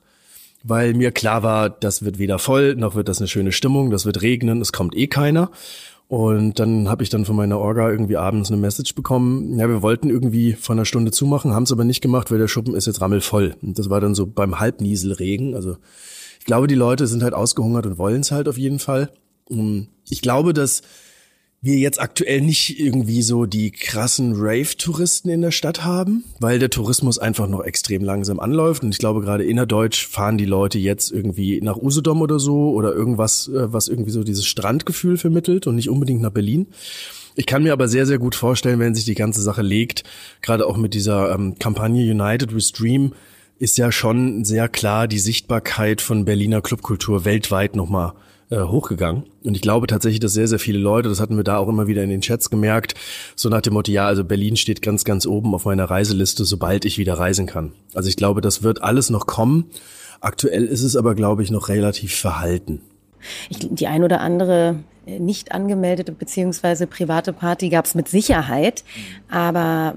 [0.62, 4.06] weil mir klar war, das wird weder voll, noch wird das eine schöne Stimmung, das
[4.06, 5.50] wird regnen, es kommt eh keiner.
[6.08, 9.82] Und dann habe ich dann von meiner Orga irgendwie abends eine Message bekommen, ja, wir
[9.82, 12.86] wollten irgendwie von einer Stunde zumachen, haben es aber nicht gemacht, weil der Schuppen ist
[12.86, 13.54] jetzt rammelvoll.
[13.60, 15.76] Und das war dann so beim Halbnieselregen, also
[16.44, 19.08] ich glaube, die Leute sind halt ausgehungert und wollen es halt auf jeden Fall.
[19.48, 20.82] Ähm, ich glaube, dass
[21.62, 26.68] wir jetzt aktuell nicht irgendwie so die krassen Rave-Touristen in der Stadt haben, weil der
[26.68, 28.82] Tourismus einfach noch extrem langsam anläuft.
[28.82, 32.92] Und ich glaube, gerade innerdeutsch fahren die Leute jetzt irgendwie nach Usedom oder so oder
[32.92, 36.66] irgendwas, äh, was irgendwie so dieses Strandgefühl vermittelt und nicht unbedingt nach Berlin.
[37.36, 40.04] Ich kann mir aber sehr, sehr gut vorstellen, wenn sich die ganze Sache legt,
[40.42, 43.14] gerade auch mit dieser ähm, Kampagne United We Stream,
[43.58, 48.12] ist ja schon sehr klar die Sichtbarkeit von Berliner Clubkultur weltweit nochmal
[48.50, 49.24] äh, hochgegangen.
[49.42, 51.86] Und ich glaube tatsächlich, dass sehr, sehr viele Leute, das hatten wir da auch immer
[51.86, 52.94] wieder in den Chats gemerkt,
[53.36, 56.84] so nach dem Motto, ja, also Berlin steht ganz, ganz oben auf meiner Reiseliste, sobald
[56.84, 57.72] ich wieder reisen kann.
[57.94, 59.70] Also ich glaube, das wird alles noch kommen.
[60.20, 62.80] Aktuell ist es aber, glaube ich, noch relativ verhalten.
[63.48, 68.84] Ich, die ein oder andere äh, nicht angemeldete beziehungsweise private Party gab es mit Sicherheit,
[69.28, 69.96] aber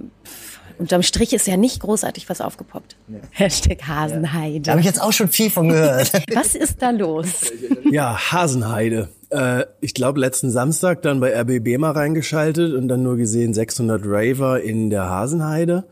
[0.77, 2.95] Unterm Strich ist ja nicht großartig was aufgepoppt.
[3.07, 3.19] Nee.
[3.31, 4.61] Hashtag Hasenheide.
[4.61, 6.11] Da habe ich jetzt auch schon viel von gehört.
[6.33, 7.51] was ist da los?
[7.89, 9.09] Ja, Hasenheide.
[9.29, 14.01] Äh, ich glaube, letzten Samstag dann bei RBB mal reingeschaltet und dann nur gesehen 600
[14.05, 15.85] Raver in der Hasenheide.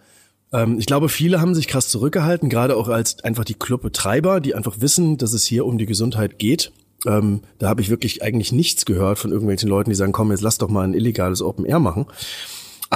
[0.53, 4.55] Ähm, ich glaube, viele haben sich krass zurückgehalten, gerade auch als einfach die Clubbetreiber, die
[4.55, 6.71] einfach wissen, dass es hier um die Gesundheit geht.
[7.05, 10.41] Ähm, da habe ich wirklich eigentlich nichts gehört von irgendwelchen Leuten, die sagen, komm, jetzt
[10.41, 12.05] lass doch mal ein illegales Open Air machen.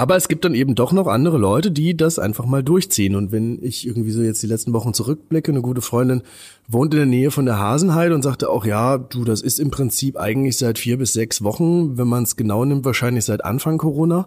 [0.00, 3.14] Aber es gibt dann eben doch noch andere Leute, die das einfach mal durchziehen.
[3.14, 6.22] Und wenn ich irgendwie so jetzt die letzten Wochen zurückblicke, eine gute Freundin
[6.66, 9.70] wohnt in der Nähe von der Hasenheide und sagte auch, ja, du, das ist im
[9.70, 13.76] Prinzip eigentlich seit vier bis sechs Wochen, wenn man es genau nimmt, wahrscheinlich seit Anfang
[13.76, 14.26] Corona.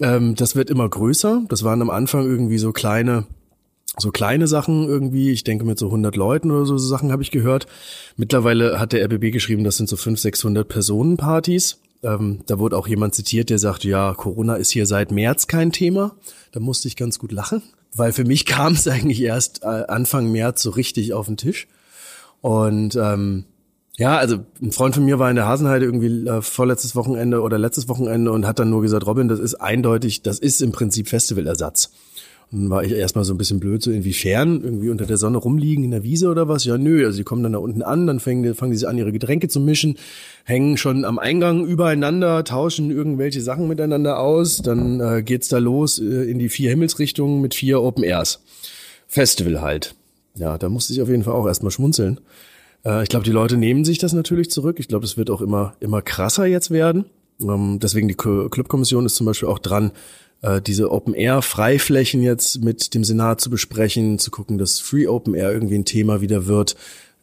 [0.00, 1.42] Ähm, das wird immer größer.
[1.50, 3.26] Das waren am Anfang irgendwie so kleine
[3.98, 7.22] so kleine Sachen irgendwie, ich denke mit so 100 Leuten oder so, so Sachen habe
[7.22, 7.66] ich gehört.
[8.16, 11.78] Mittlerweile hat der RBB geschrieben, das sind so 500, 600 Personenpartys.
[12.02, 15.72] Ähm, da wurde auch jemand zitiert, der sagte, ja, Corona ist hier seit März kein
[15.72, 16.14] Thema.
[16.52, 17.62] Da musste ich ganz gut lachen,
[17.94, 21.66] weil für mich kam es eigentlich erst äh, Anfang März so richtig auf den Tisch.
[22.40, 23.44] Und ähm,
[23.96, 27.58] ja, also ein Freund von mir war in der Hasenheide irgendwie äh, vorletztes Wochenende oder
[27.58, 31.08] letztes Wochenende und hat dann nur gesagt, Robin, das ist eindeutig, das ist im Prinzip
[31.08, 31.90] Festivalersatz.
[32.50, 35.84] Dann war ich erstmal so ein bisschen blöd, so inwiefern, irgendwie unter der Sonne rumliegen
[35.84, 36.64] in der Wiese oder was?
[36.64, 38.96] Ja, nö, also die kommen dann da unten an, dann fangen, fangen die sich an,
[38.96, 39.98] ihre Getränke zu mischen,
[40.44, 45.98] hängen schon am Eingang übereinander, tauschen irgendwelche Sachen miteinander aus, dann äh, geht's da los
[45.98, 48.40] äh, in die vier Himmelsrichtungen mit vier Open Airs.
[49.06, 49.94] Festival halt.
[50.34, 52.20] Ja, da musste ich auf jeden Fall auch erstmal schmunzeln.
[52.84, 54.76] Äh, ich glaube, die Leute nehmen sich das natürlich zurück.
[54.80, 57.04] Ich glaube, das wird auch immer, immer krasser jetzt werden.
[57.40, 59.92] Ähm, deswegen die Clubkommission ist zum Beispiel auch dran,
[60.42, 65.06] äh, diese Open Air Freiflächen jetzt mit dem Senat zu besprechen, zu gucken, dass Free
[65.06, 66.76] Open Air irgendwie ein Thema wieder wird.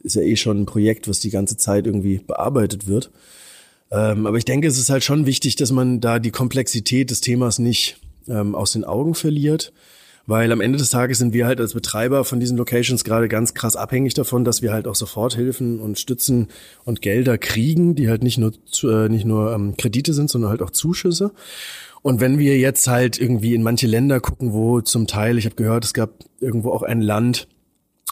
[0.03, 3.11] Ist ja eh schon ein Projekt, was die ganze Zeit irgendwie bearbeitet wird.
[3.91, 7.21] Ähm, aber ich denke, es ist halt schon wichtig, dass man da die Komplexität des
[7.21, 7.97] Themas nicht
[8.27, 9.71] ähm, aus den Augen verliert.
[10.27, 13.53] Weil am Ende des Tages sind wir halt als Betreiber von diesen Locations gerade ganz
[13.53, 16.47] krass abhängig davon, dass wir halt auch Soforthilfen und Stützen
[16.83, 20.63] und Gelder kriegen, die halt nicht nur, äh, nicht nur ähm, Kredite sind, sondern halt
[20.63, 21.31] auch Zuschüsse.
[22.05, 25.55] Und wenn wir jetzt halt irgendwie in manche Länder gucken, wo zum Teil, ich habe
[25.55, 27.47] gehört, es gab irgendwo auch ein Land,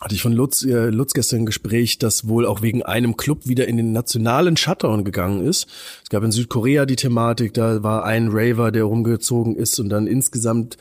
[0.02, 3.46] hatte ich von Lutz, äh, Lutz gestern ein Gespräch, das wohl auch wegen einem Club
[3.46, 5.68] wieder in den nationalen Shutdown gegangen ist.
[6.02, 10.08] Es gab in Südkorea die Thematik, da war ein Raver, der rumgezogen ist und dann
[10.08, 10.78] insgesamt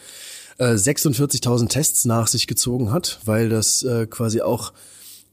[0.56, 4.72] äh, 46.000 Tests nach sich gezogen hat, weil das äh, quasi auch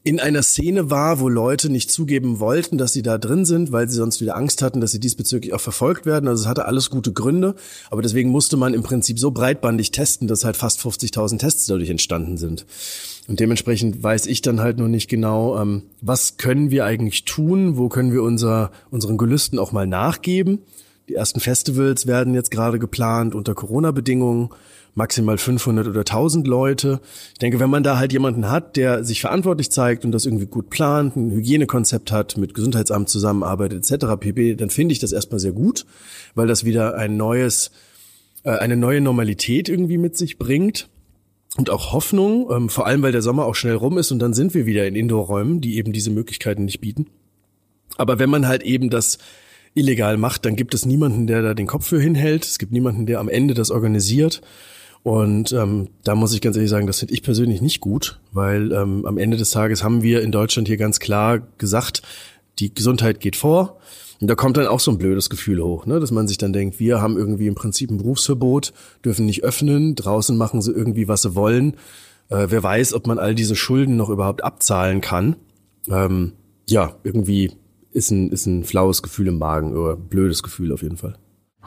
[0.03, 3.89] in einer Szene war, wo Leute nicht zugeben wollten, dass sie da drin sind, weil
[3.89, 6.29] sie sonst wieder Angst hatten, dass sie diesbezüglich auch verfolgt werden.
[6.29, 7.55] Also es hatte alles gute Gründe,
[7.89, 11.89] aber deswegen musste man im Prinzip so breitbandig testen, dass halt fast 50.000 Tests dadurch
[11.89, 12.65] entstanden sind.
[13.27, 17.77] Und dementsprechend weiß ich dann halt nur nicht genau, ähm, was können wir eigentlich tun,
[17.77, 20.59] wo können wir unser, unseren Gelüsten auch mal nachgeben.
[21.09, 24.49] Die ersten Festivals werden jetzt gerade geplant unter Corona-Bedingungen
[24.93, 26.99] maximal 500 oder 1000 Leute.
[27.33, 30.45] Ich denke, wenn man da halt jemanden hat, der sich verantwortlich zeigt und das irgendwie
[30.45, 34.05] gut plant, ein Hygienekonzept hat, mit Gesundheitsamt zusammenarbeitet etc.
[34.19, 35.85] pp., dann finde ich das erstmal sehr gut,
[36.35, 37.71] weil das wieder ein neues,
[38.43, 40.89] äh, eine neue Normalität irgendwie mit sich bringt
[41.57, 44.33] und auch Hoffnung, ähm, vor allem weil der Sommer auch schnell rum ist und dann
[44.33, 47.07] sind wir wieder in Indoor-Räumen, die eben diese Möglichkeiten nicht bieten.
[47.97, 49.17] Aber wenn man halt eben das
[49.73, 52.45] illegal macht, dann gibt es niemanden, der da den Kopf für hinhält.
[52.45, 54.41] Es gibt niemanden, der am Ende das organisiert.
[55.03, 58.71] Und ähm, da muss ich ganz ehrlich sagen, das finde ich persönlich nicht gut, weil
[58.73, 62.01] ähm, am Ende des Tages haben wir in Deutschland hier ganz klar gesagt,
[62.59, 63.79] die Gesundheit geht vor.
[64.19, 66.01] Und da kommt dann auch so ein blödes Gefühl hoch, ne?
[66.01, 68.73] dass man sich dann denkt, wir haben irgendwie im Prinzip ein Berufsverbot,
[69.05, 71.75] dürfen nicht öffnen, draußen machen sie irgendwie, was sie wollen.
[72.27, 75.37] Äh, wer weiß, ob man all diese Schulden noch überhaupt abzahlen kann.
[75.89, 76.33] Ähm,
[76.67, 77.53] ja, irgendwie
[77.91, 81.17] ist ein, ist ein flaues Gefühl im Magen oder blödes Gefühl auf jeden Fall.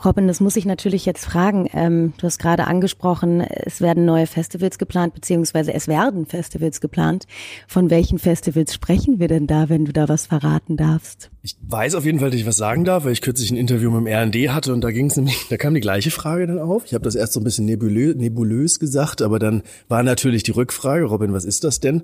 [0.05, 1.69] Robin, das muss ich natürlich jetzt fragen.
[1.73, 7.27] Ähm, du hast gerade angesprochen, es werden neue Festivals geplant, beziehungsweise es werden Festivals geplant.
[7.69, 11.31] Von welchen Festivals sprechen wir denn da, wenn du da was verraten darfst?
[11.45, 13.91] Ich weiß auf jeden Fall, dass ich was sagen darf, weil ich kürzlich ein Interview
[13.91, 16.59] mit dem RND hatte und da ging es nämlich, da kam die gleiche Frage dann
[16.59, 16.85] auf.
[16.87, 20.53] Ich habe das erst so ein bisschen nebulö, nebulös gesagt, aber dann war natürlich die
[20.53, 22.03] Rückfrage, Robin, was ist das denn?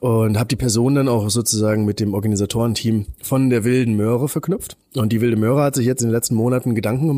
[0.00, 4.76] Und habe die Person dann auch sozusagen mit dem Organisatorenteam von der Wilden Möhre verknüpft.
[4.94, 7.15] Und die Wilde Möhre hat sich jetzt in den letzten Monaten Gedanken gemacht,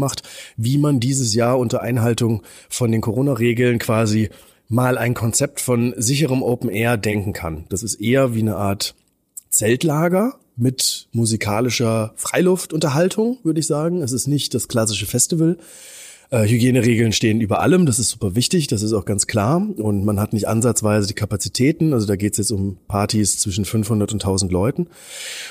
[0.56, 4.30] wie man dieses Jahr unter Einhaltung von den Corona-Regeln quasi
[4.68, 7.64] mal ein Konzept von sicherem Open Air denken kann.
[7.68, 8.94] Das ist eher wie eine Art
[9.50, 14.02] Zeltlager, mit musikalischer Freiluftunterhaltung, würde ich sagen.
[14.02, 15.57] Es ist nicht das klassische Festival.
[16.31, 19.66] Äh, Hygieneregeln stehen über allem, das ist super wichtig, das ist auch ganz klar.
[19.79, 23.64] Und man hat nicht ansatzweise die Kapazitäten, also da geht es jetzt um Partys zwischen
[23.64, 24.89] 500 und 1000 Leuten.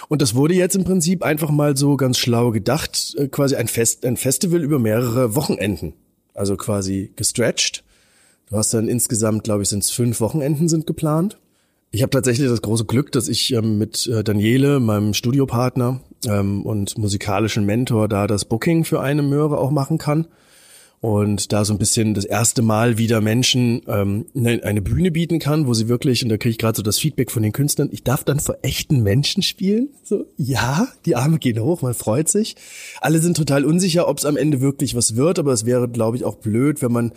[0.08, 3.68] Und das wurde jetzt im Prinzip einfach mal so ganz schlau gedacht, äh, quasi ein,
[3.68, 5.94] Fest, ein Festival über mehrere Wochenenden.
[6.36, 7.84] Also quasi gestretched.
[8.50, 11.40] Du hast dann insgesamt, glaube ich, sind es fünf Wochenenden sind geplant.
[11.90, 16.62] Ich habe tatsächlich das große Glück, dass ich ähm, mit äh, Daniele, meinem Studiopartner, ähm,
[16.64, 20.28] und musikalischen Mentor da das Booking für eine Möhre auch machen kann
[21.00, 25.40] und da so ein bisschen das erste Mal wieder Menschen ähm, ne, eine Bühne bieten
[25.40, 27.90] kann, wo sie wirklich, und da kriege ich gerade so das Feedback von den Künstlern,
[27.92, 29.90] ich darf dann vor echten Menschen spielen.
[30.04, 32.56] So, ja, die Arme gehen hoch, man freut sich.
[33.00, 36.18] Alle sind total unsicher, ob es am Ende wirklich was wird, aber es wäre, glaube
[36.18, 37.12] ich, auch blöd, wenn man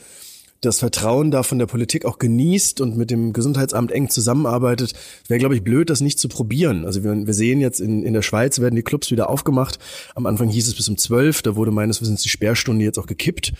[0.61, 4.93] das Vertrauen da von der Politik auch genießt und mit dem Gesundheitsamt eng zusammenarbeitet,
[5.27, 6.85] wäre, glaube ich, blöd, das nicht zu probieren.
[6.85, 9.79] Also wir, wir sehen jetzt, in, in der Schweiz werden die Clubs wieder aufgemacht.
[10.15, 13.07] Am Anfang hieß es bis um zwölf, da wurde meines Wissens die Sperrstunde jetzt auch
[13.07, 13.53] gekippt.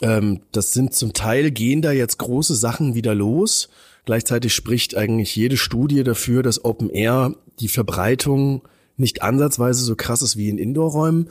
[0.00, 3.68] Ähm, das sind zum Teil, gehen da jetzt große Sachen wieder los.
[4.04, 8.62] Gleichzeitig spricht eigentlich jede Studie dafür, dass Open Air die Verbreitung
[8.96, 11.28] nicht ansatzweise so krass ist wie in Indoor-Räumen.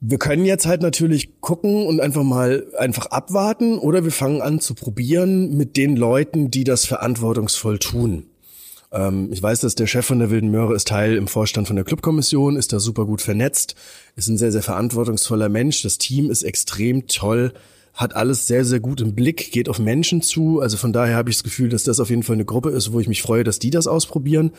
[0.00, 4.60] Wir können jetzt halt natürlich gucken und einfach mal einfach abwarten oder wir fangen an
[4.60, 8.26] zu probieren mit den Leuten, die das verantwortungsvoll tun.
[8.92, 11.74] Ähm, ich weiß, dass der Chef von der Wilden Möhre ist Teil im Vorstand von
[11.74, 13.74] der Clubkommission, ist da super gut vernetzt,
[14.14, 15.82] ist ein sehr, sehr verantwortungsvoller Mensch.
[15.82, 17.52] Das Team ist extrem toll,
[17.92, 20.60] hat alles sehr, sehr gut im Blick, geht auf Menschen zu.
[20.60, 22.92] Also von daher habe ich das Gefühl, dass das auf jeden Fall eine Gruppe ist,
[22.92, 24.52] wo ich mich freue, dass die das ausprobieren.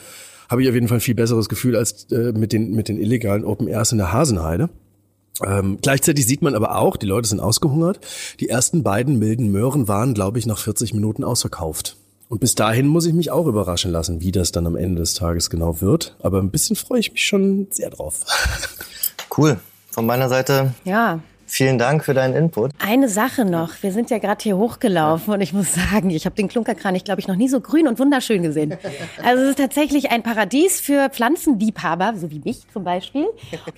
[0.49, 2.99] Habe ich auf jeden Fall ein viel besseres Gefühl als äh, mit, den, mit den
[2.99, 4.69] illegalen Open Airs in der Hasenheide.
[5.45, 7.99] Ähm, gleichzeitig sieht man aber auch, die Leute sind ausgehungert.
[8.39, 11.97] Die ersten beiden milden Möhren waren, glaube ich, nach 40 Minuten ausverkauft.
[12.27, 15.15] Und bis dahin muss ich mich auch überraschen lassen, wie das dann am Ende des
[15.15, 16.15] Tages genau wird.
[16.21, 18.25] Aber ein bisschen freue ich mich schon sehr drauf.
[19.35, 19.59] Cool.
[19.89, 21.19] Von meiner Seite ja.
[21.51, 22.71] Vielen Dank für deinen Input.
[22.77, 23.81] Eine Sache noch.
[23.81, 27.21] Wir sind ja gerade hier hochgelaufen und ich muss sagen, ich habe den Klunkerkranich, glaube
[27.21, 28.77] ich, noch nie so grün und wunderschön gesehen.
[29.23, 33.25] Also es ist tatsächlich ein Paradies für Pflanzenliebhaber, so wie mich zum Beispiel.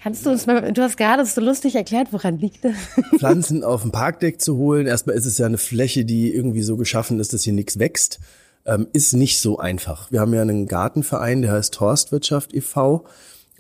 [0.03, 2.75] Kannst du uns mal, du hast gerade so lustig erklärt, woran liegt das?
[3.17, 4.85] Pflanzen auf dem Parkdeck zu holen.
[4.85, 8.19] Erstmal ist es ja eine Fläche, die irgendwie so geschaffen ist, dass hier nichts wächst.
[8.65, 10.11] Ähm, ist nicht so einfach.
[10.11, 13.05] Wir haben ja einen Gartenverein, der heißt Horstwirtschaft e.V.,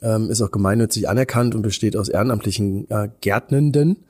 [0.01, 4.05] ähm, ist auch gemeinnützig anerkannt und besteht aus ehrenamtlichen äh, Gärtnenden.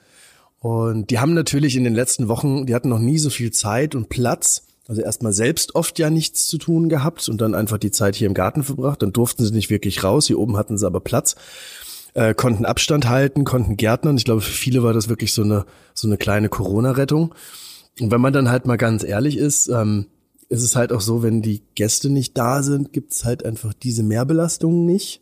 [0.59, 3.95] Und die haben natürlich in den letzten Wochen, die hatten noch nie so viel Zeit
[3.95, 4.63] und Platz.
[4.87, 8.27] Also erstmal selbst oft ja nichts zu tun gehabt und dann einfach die Zeit hier
[8.27, 9.01] im Garten verbracht.
[9.01, 10.27] Dann durften sie nicht wirklich raus.
[10.27, 11.35] Hier oben hatten sie aber Platz,
[12.13, 14.17] äh, konnten Abstand halten, konnten Gärtnern.
[14.17, 17.33] Ich glaube, für viele war das wirklich so eine, so eine kleine Corona-Rettung.
[17.99, 20.07] Und wenn man dann halt mal ganz ehrlich ist, ähm,
[20.49, 24.03] ist es halt auch so, wenn die Gäste nicht da sind, gibt's halt einfach diese
[24.03, 25.21] Mehrbelastungen nicht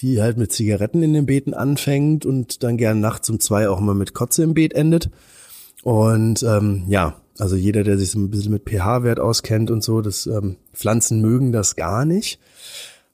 [0.00, 3.80] die halt mit Zigaretten in den Beeten anfängt und dann gern nachts um zwei auch
[3.80, 5.10] mal mit Kotze im Beet endet.
[5.82, 10.00] Und ähm, ja, also jeder, der sich so ein bisschen mit pH-Wert auskennt und so,
[10.00, 12.38] das ähm, Pflanzen mögen das gar nicht.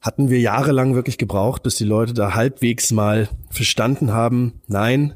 [0.00, 5.14] Hatten wir jahrelang wirklich gebraucht, bis die Leute da halbwegs mal verstanden haben, nein,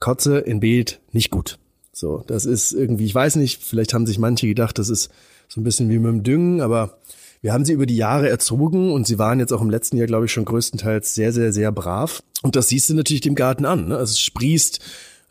[0.00, 1.58] Kotze in Beet nicht gut.
[1.92, 5.10] So, das ist irgendwie, ich weiß nicht, vielleicht haben sich manche gedacht, das ist
[5.48, 6.98] so ein bisschen wie mit dem Düngen, aber
[7.42, 10.06] wir haben sie über die Jahre erzogen und sie waren jetzt auch im letzten Jahr,
[10.06, 12.22] glaube ich, schon größtenteils sehr, sehr, sehr brav.
[12.42, 13.88] Und das siehst du natürlich dem Garten an.
[13.88, 13.96] Ne?
[13.96, 14.80] Also es sprießt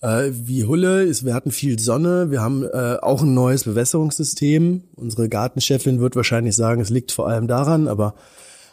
[0.01, 1.10] äh, wie Hulle.
[1.24, 2.32] Wir hatten viel Sonne.
[2.32, 4.84] Wir haben äh, auch ein neues Bewässerungssystem.
[4.95, 8.16] Unsere Gartenchefin wird wahrscheinlich sagen, es liegt vor allem daran, aber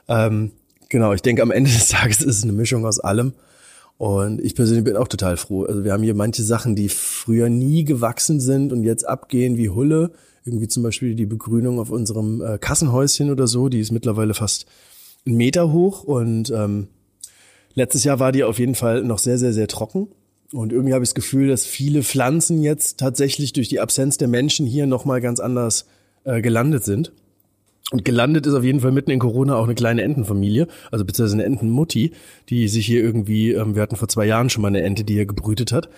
[0.09, 0.53] ähm,
[0.89, 3.33] genau, ich denke, am Ende des Tages ist es eine Mischung aus allem.
[3.99, 5.65] Und ich persönlich bin auch total froh.
[5.65, 9.69] Also wir haben hier manche Sachen, die früher nie gewachsen sind und jetzt abgehen wie
[9.69, 10.11] Hulle
[10.45, 14.67] irgendwie zum Beispiel die Begrünung auf unserem äh, Kassenhäuschen oder so, die ist mittlerweile fast
[15.25, 16.89] einen Meter hoch und ähm,
[17.75, 20.09] letztes Jahr war die auf jeden Fall noch sehr, sehr, sehr trocken.
[20.53, 24.29] Und irgendwie habe ich das Gefühl, dass viele Pflanzen jetzt tatsächlich durch die Absenz der
[24.29, 25.87] Menschen hier nochmal ganz anders
[26.25, 27.13] äh, gelandet sind.
[27.91, 31.37] Und gelandet ist auf jeden Fall mitten in Corona auch eine kleine Entenfamilie, also beziehungsweise
[31.37, 32.13] eine Entenmutti,
[32.49, 35.15] die sich hier irgendwie, ähm, wir hatten vor zwei Jahren schon mal eine Ente, die
[35.15, 35.89] hier gebrütet hat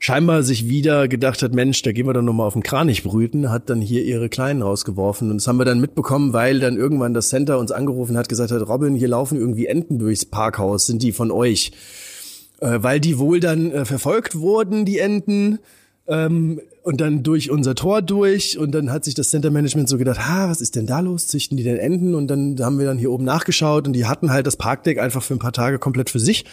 [0.00, 3.50] scheinbar sich wieder gedacht hat, Mensch, da gehen wir dann nochmal auf den Kranich brüten,
[3.50, 5.30] hat dann hier ihre Kleinen rausgeworfen.
[5.30, 8.50] Und das haben wir dann mitbekommen, weil dann irgendwann das Center uns angerufen hat, gesagt
[8.50, 11.72] hat, Robin, hier laufen irgendwie Enten durchs Parkhaus, sind die von euch?
[12.60, 15.58] Äh, weil die wohl dann äh, verfolgt wurden, die Enten,
[16.10, 19.96] ähm, und dann durch unser Tor durch und dann hat sich das Center Management so
[19.96, 21.28] gedacht, ha, was ist denn da los?
[21.28, 22.16] Züchten die denn Enten?
[22.16, 25.22] Und dann haben wir dann hier oben nachgeschaut und die hatten halt das Parkdeck einfach
[25.22, 26.44] für ein paar Tage komplett für sich,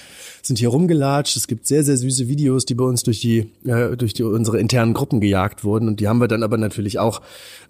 [0.43, 1.35] sind hier rumgelatscht.
[1.37, 4.59] Es gibt sehr, sehr süße Videos, die bei uns durch die, äh, durch die, unsere
[4.59, 7.21] internen Gruppen gejagt wurden und die haben wir dann aber natürlich auch,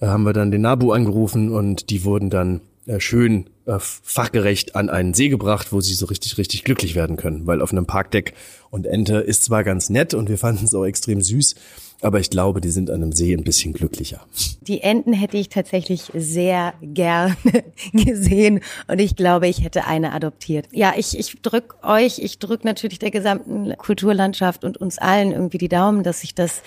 [0.01, 3.45] äh, haben wir dann den Nabu angerufen und die wurden dann äh, schön
[3.80, 7.45] fachgerecht an einen See gebracht, wo sie so richtig, richtig glücklich werden können.
[7.45, 8.34] Weil auf einem Parkdeck
[8.70, 11.55] und Ente ist zwar ganz nett und wir fanden es auch extrem süß,
[12.02, 14.22] Aber ich glaube, die sind an einem See ein bisschen glücklicher.
[14.62, 17.36] Die Enten hätte ich tatsächlich sehr gerne
[17.93, 20.68] gesehen und ich glaube, ich hätte eine adoptiert.
[20.72, 25.58] Ja, ich, ich drück euch, ich drück natürlich der gesamten Kulturlandschaft und uns allen irgendwie
[25.58, 26.62] die Daumen, dass sich das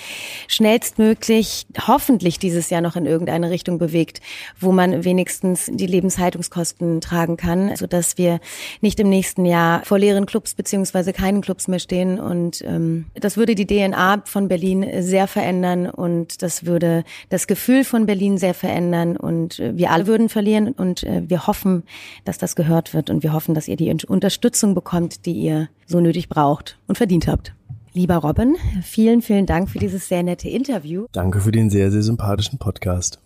[0.48, 4.20] schnellstmöglich hoffentlich dieses Jahr noch in irgendeine Richtung bewegt,
[4.58, 8.40] wo man wenigstens die Lebenshaltungskosten tragen kann, sodass wir
[8.80, 12.18] nicht im nächsten Jahr vor leeren Clubs beziehungsweise keinen Clubs mehr stehen.
[12.18, 17.84] Und ähm, das würde die DNA von Berlin sehr verändern und das würde das Gefühl
[17.84, 21.84] von Berlin sehr verändern und äh, wir alle würden verlieren und äh, wir hoffen,
[22.24, 26.00] dass das gehört wird und wir hoffen, dass ihr die Unterstützung bekommt, die ihr so
[26.00, 27.54] nötig braucht und verdient habt.
[27.92, 31.06] Lieber Robin, vielen, vielen Dank für dieses sehr nette Interview.
[31.12, 33.18] Danke für den sehr, sehr sympathischen Podcast.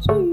[0.00, 0.29] Tschüss.